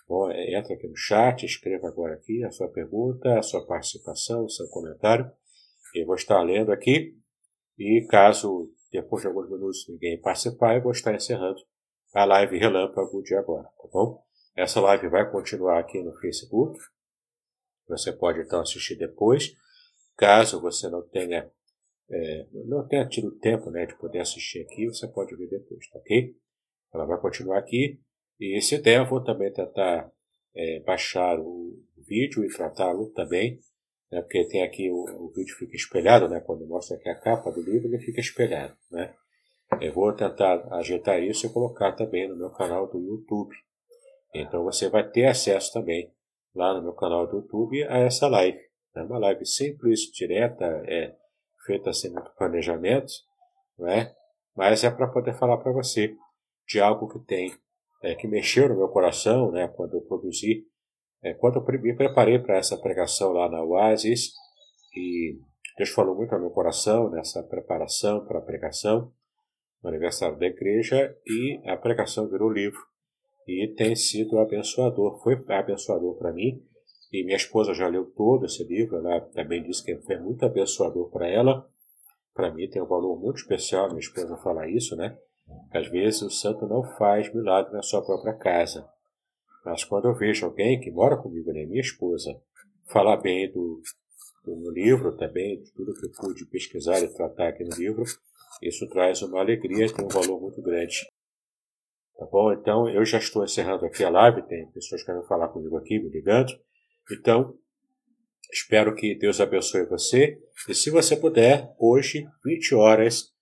Bom, 0.09 0.31
entra 0.31 0.73
aqui 0.73 0.87
no 0.87 0.97
chat, 0.97 1.45
escreva 1.45 1.87
agora 1.87 2.15
aqui 2.15 2.43
a 2.43 2.49
sua 2.49 2.67
pergunta, 2.67 3.37
a 3.37 3.43
sua 3.43 3.63
participação, 3.67 4.43
o 4.43 4.49
seu 4.49 4.67
comentário. 4.69 5.31
Eu 5.93 6.07
vou 6.07 6.15
estar 6.15 6.41
lendo 6.41 6.71
aqui 6.71 7.15
e 7.77 8.07
caso 8.09 8.73
depois 8.91 9.21
de 9.21 9.27
alguns 9.27 9.47
minutos 9.47 9.87
ninguém 9.87 10.19
participar, 10.19 10.75
eu 10.75 10.81
vou 10.81 10.93
estar 10.93 11.13
encerrando 11.13 11.61
a 12.11 12.25
live 12.25 12.57
relâmpago 12.57 13.21
de 13.21 13.35
agora, 13.35 13.65
tá 13.65 13.87
bom? 13.93 14.25
Essa 14.57 14.81
live 14.81 15.09
vai 15.09 15.29
continuar 15.29 15.77
aqui 15.77 16.01
no 16.01 16.17
Facebook. 16.17 16.79
Você 17.87 18.11
pode 18.11 18.39
então 18.39 18.61
assistir 18.61 18.95
depois. 18.95 19.55
Caso 20.17 20.59
você 20.59 20.89
não 20.89 21.07
tenha 21.07 21.51
é, 22.09 22.47
não 22.65 22.87
tenha 22.87 23.07
tido 23.07 23.37
tempo 23.37 23.69
né, 23.69 23.85
de 23.85 23.95
poder 23.99 24.21
assistir 24.21 24.61
aqui, 24.61 24.87
você 24.87 25.07
pode 25.07 25.35
ver 25.35 25.47
depois, 25.49 25.87
tá 25.91 25.99
ok? 25.99 26.35
Ela 26.91 27.05
vai 27.05 27.21
continuar 27.21 27.59
aqui. 27.59 28.01
E 28.39 28.61
se 28.61 28.77
der, 28.81 28.99
eu 28.99 29.05
vou 29.05 29.23
também 29.23 29.51
tentar 29.51 30.11
é, 30.55 30.79
baixar 30.81 31.39
o 31.39 31.77
vídeo 32.07 32.43
e 32.43 32.49
tratá-lo 32.49 33.11
também 33.11 33.59
né, 34.11 34.21
porque 34.21 34.45
tem 34.45 34.63
aqui 34.63 34.89
o, 34.89 35.03
o, 35.25 35.31
vídeo 35.35 35.55
fica 35.55 35.75
espelhado, 35.75 36.27
né, 36.27 36.39
quando 36.39 36.67
mostra 36.67 36.97
aqui 36.97 37.09
a 37.09 37.19
capa 37.19 37.51
do 37.51 37.61
livro, 37.61 37.87
ele 37.87 37.99
fica 37.99 38.19
espelhado. 38.19 38.75
Né. 38.91 39.13
Eu 39.79 39.93
vou 39.93 40.11
tentar 40.13 40.67
ajeitar 40.73 41.21
isso 41.21 41.45
e 41.45 41.53
colocar 41.53 41.91
também 41.93 42.27
no 42.27 42.35
meu 42.35 42.49
canal 42.51 42.87
do 42.87 42.99
YouTube. 42.99 43.55
Então 44.33 44.63
você 44.63 44.89
vai 44.89 45.07
ter 45.07 45.25
acesso 45.25 45.71
também 45.71 46.11
lá 46.55 46.73
no 46.73 46.81
meu 46.81 46.93
canal 46.93 47.27
do 47.27 47.37
YouTube 47.37 47.83
a 47.83 47.99
essa 47.99 48.27
live. 48.27 48.59
É 48.95 49.03
uma 49.03 49.19
live 49.19 49.45
simples, 49.45 50.01
direta, 50.11 50.65
é 50.87 51.15
feita 51.65 51.93
sem 51.93 52.11
muito 52.11 52.31
planejamento, 52.35 53.13
né? 53.77 54.13
mas 54.55 54.83
é 54.83 54.89
para 54.89 55.07
poder 55.07 55.35
falar 55.35 55.57
para 55.57 55.71
você 55.71 56.15
de 56.67 56.79
algo 56.79 57.07
que 57.07 57.19
tem, 57.25 57.53
é, 58.01 58.15
que 58.15 58.27
mexeu 58.27 58.69
no 58.69 58.77
meu 58.77 58.87
coração 58.87 59.51
né, 59.51 59.67
quando 59.67 59.95
eu 59.95 60.01
produzi 60.01 60.65
é, 61.21 61.33
quando 61.33 61.57
eu 61.57 61.81
me 61.81 61.95
preparei 61.95 62.39
para 62.39 62.57
essa 62.57 62.77
pregação 62.77 63.33
lá 63.33 63.49
na 63.49 63.61
Oasis, 63.61 64.31
e 64.95 65.37
Deus 65.77 65.89
falou 65.89 66.15
muito 66.15 66.33
ao 66.33 66.39
meu 66.39 66.49
coração 66.49 67.09
nessa 67.09 67.43
preparação 67.43 68.25
para 68.25 68.39
a 68.39 68.41
pregação, 68.41 69.11
no 69.83 69.89
aniversário 69.89 70.37
da 70.37 70.45
igreja, 70.45 71.15
e 71.25 71.59
a 71.65 71.75
pregação 71.77 72.29
virou 72.29 72.49
livro. 72.49 72.79
E 73.47 73.73
tem 73.75 73.95
sido 73.95 74.37
abençoador, 74.37 75.21
foi 75.21 75.33
abençoador 75.49 76.17
para 76.17 76.31
mim, 76.31 76.63
e 77.11 77.23
minha 77.23 77.37
esposa 77.37 77.73
já 77.73 77.87
leu 77.87 78.05
todo 78.05 78.45
esse 78.45 78.63
livro, 78.63 78.97
ela 78.97 79.19
também 79.21 79.63
disse 79.63 79.83
que 79.83 79.97
foi 80.03 80.17
muito 80.19 80.45
abençoador 80.45 81.09
para 81.09 81.27
ela. 81.27 81.67
Para 82.33 82.53
mim 82.53 82.69
tem 82.69 82.81
um 82.81 82.87
valor 82.87 83.19
muito 83.19 83.37
especial 83.37 83.87
minha 83.87 83.99
esposa 83.99 84.37
falar 84.37 84.69
isso, 84.69 84.95
né? 84.95 85.17
Às 85.71 85.87
vezes 85.89 86.21
o 86.21 86.29
santo 86.29 86.67
não 86.67 86.83
faz 86.97 87.33
milagre 87.33 87.71
na 87.73 87.81
sua 87.81 88.03
própria 88.03 88.33
casa. 88.33 88.87
Mas 89.63 89.83
quando 89.83 90.05
eu 90.05 90.15
vejo 90.15 90.45
alguém 90.45 90.79
que 90.79 90.91
mora 90.91 91.17
comigo, 91.17 91.51
né, 91.51 91.65
minha 91.65 91.81
esposa, 91.81 92.39
falar 92.91 93.17
bem 93.17 93.51
do, 93.51 93.81
do 94.43 94.71
livro 94.71 95.15
também, 95.15 95.61
de 95.61 95.71
tudo 95.73 95.93
que 95.93 96.07
eu 96.07 96.11
pude 96.11 96.45
pesquisar 96.45 96.99
e 97.01 97.13
tratar 97.13 97.49
aqui 97.49 97.63
no 97.63 97.75
livro, 97.75 98.03
isso 98.61 98.87
traz 98.89 99.21
uma 99.21 99.39
alegria 99.39 99.85
e 99.85 99.93
tem 99.93 100.05
um 100.05 100.09
valor 100.09 100.41
muito 100.41 100.61
grande. 100.61 101.07
Tá 102.17 102.25
bom? 102.25 102.51
Então, 102.51 102.89
eu 102.89 103.05
já 103.05 103.17
estou 103.17 103.43
encerrando 103.43 103.85
aqui 103.85 104.03
a 104.03 104.09
live, 104.09 104.41
tem 104.47 104.69
pessoas 104.71 105.01
que 105.01 105.05
querem 105.05 105.25
falar 105.25 105.49
comigo 105.49 105.77
aqui, 105.77 105.99
me 105.99 106.09
ligando. 106.09 106.51
Então, 107.11 107.55
espero 108.51 108.93
que 108.95 109.15
Deus 109.15 109.39
abençoe 109.39 109.85
você. 109.85 110.37
E 110.67 110.73
se 110.73 110.89
você 110.89 111.15
puder, 111.15 111.73
hoje, 111.79 112.27
20 112.43 112.75
horas, 112.75 113.33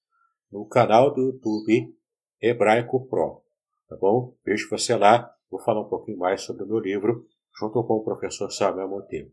no 0.52 0.68
canal 0.68 1.14
do 1.14 1.22
YouTube 1.22 1.97
Hebraico 2.42 3.08
Pro. 3.08 3.42
Tá 3.90 3.96
bom? 4.00 4.36
Vejo 4.46 4.70
você 4.70 4.96
lá 4.96 5.32
vou 5.50 5.62
falar 5.62 5.82
um 5.82 5.90
pouquinho 5.90 6.18
mais 6.18 6.42
sobre 6.42 6.64
o 6.64 6.68
meu 6.68 6.80
livro, 6.80 7.26
junto 7.58 7.84
com 7.84 7.96
o 7.96 8.04
professor 8.04 8.52
Samuel 8.52 8.90
Monteiro. 8.90 9.30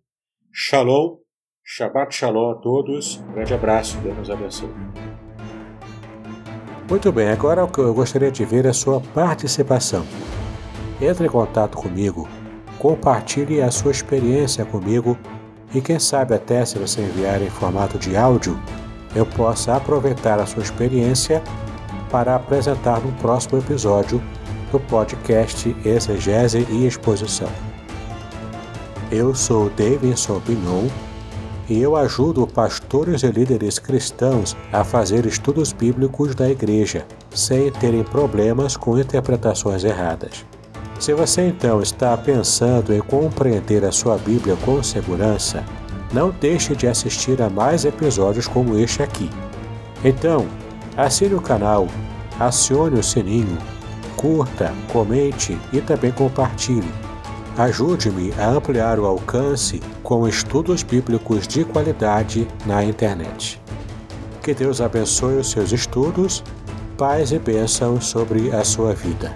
Shalom, 0.53 1.19
Shabbat 1.65 2.15
Shalom 2.15 2.53
a 2.53 2.55
todos, 2.57 3.19
um 3.21 3.33
grande 3.33 3.55
abraço, 3.55 3.99
Deus 3.99 4.17
nos 4.17 4.31
abençoe. 4.31 4.71
Muito 6.89 7.11
bem, 7.11 7.29
agora 7.31 7.65
o 7.65 7.71
que 7.71 7.81
eu 7.81 7.95
gostaria 7.95 8.31
de 8.31 8.45
ver 8.45 8.67
é 8.67 8.69
a 8.69 8.75
sua 8.75 9.01
participação. 9.01 10.05
Entre 11.01 11.27
em 11.27 11.31
contato 11.31 11.77
comigo, 11.77 12.29
compartilhe 12.79 13.61
a 13.61 13.71
sua 13.71 13.91
experiência 13.91 14.65
comigo 14.65 15.19
e 15.75 15.81
quem 15.81 15.99
sabe 15.99 16.35
até 16.35 16.65
se 16.65 16.79
você 16.79 17.01
enviar 17.01 17.43
em 17.43 17.51
formato 17.51 17.99
de 17.99 18.17
áudio, 18.17 18.57
eu 19.17 19.27
possa 19.27 19.77
aproveitar 19.77 20.39
a 20.39 20.47
sua 20.47 20.63
experiência 20.63 21.43
para 22.15 22.37
apresentar 22.37 23.01
no 23.01 23.11
próximo 23.15 23.59
episódio 23.59 24.23
do 24.71 24.79
podcast 24.79 25.75
Exegese 25.85 26.65
e 26.71 26.87
Exposição. 26.87 27.49
Eu 29.11 29.35
sou 29.35 29.69
Davidson 29.71 30.39
Bignon 30.47 30.87
e 31.69 31.83
eu 31.83 31.97
ajudo 31.97 32.47
pastores 32.47 33.25
e 33.25 33.27
líderes 33.33 33.81
cristãos 33.81 34.57
a 34.73 34.85
fazer 34.85 35.27
estudos 35.27 35.73
bíblicos 35.73 36.37
da 36.37 36.49
igreja, 36.49 37.05
sem 37.33 37.73
terem 37.73 38.05
problemas 38.05 38.77
com 38.77 38.97
interpretações 38.97 39.83
erradas. 39.83 40.47
Se 41.01 41.13
você 41.15 41.49
então 41.49 41.83
está 41.83 42.17
pensando 42.17 42.95
em 42.95 43.01
compreender 43.01 43.85
a 43.85 43.91
sua 43.91 44.17
Bíblia 44.19 44.57
com 44.65 44.81
segurança, 44.85 45.65
não 46.13 46.31
deixe 46.31 46.77
de 46.77 46.87
assistir 46.87 47.43
a 47.43 47.51
mais 47.51 47.85
episódios 47.85 48.47
como 48.47 48.79
este 48.79 49.03
aqui. 49.03 49.29
Então, 50.05 50.47
assine 50.97 51.35
o 51.35 51.41
canal, 51.41 51.89
acione 52.39 52.99
o 52.99 53.03
sininho, 53.03 53.59
curta, 54.17 54.73
comente 54.93 55.59
e 55.73 55.81
também 55.81 56.13
compartilhe. 56.13 56.93
Ajude-me 57.57 58.33
a 58.39 58.49
ampliar 58.49 58.99
o 58.99 59.07
alcance 59.07 59.81
com 60.03 60.27
estudos 60.27 60.83
bíblicos 60.83 61.47
de 61.47 61.65
qualidade 61.65 62.49
na 62.67 62.85
internet. 62.85 63.61
Que 64.43 64.53
Deus 64.53 64.81
abençoe 64.81 65.37
os 65.37 65.51
seus 65.51 65.73
estudos, 65.73 66.43
paz 66.99 67.31
e 67.33 67.39
bênçãos 67.39 68.07
sobre 68.07 68.51
a 68.51 68.65
sua 68.65 68.93
vida. 68.93 69.33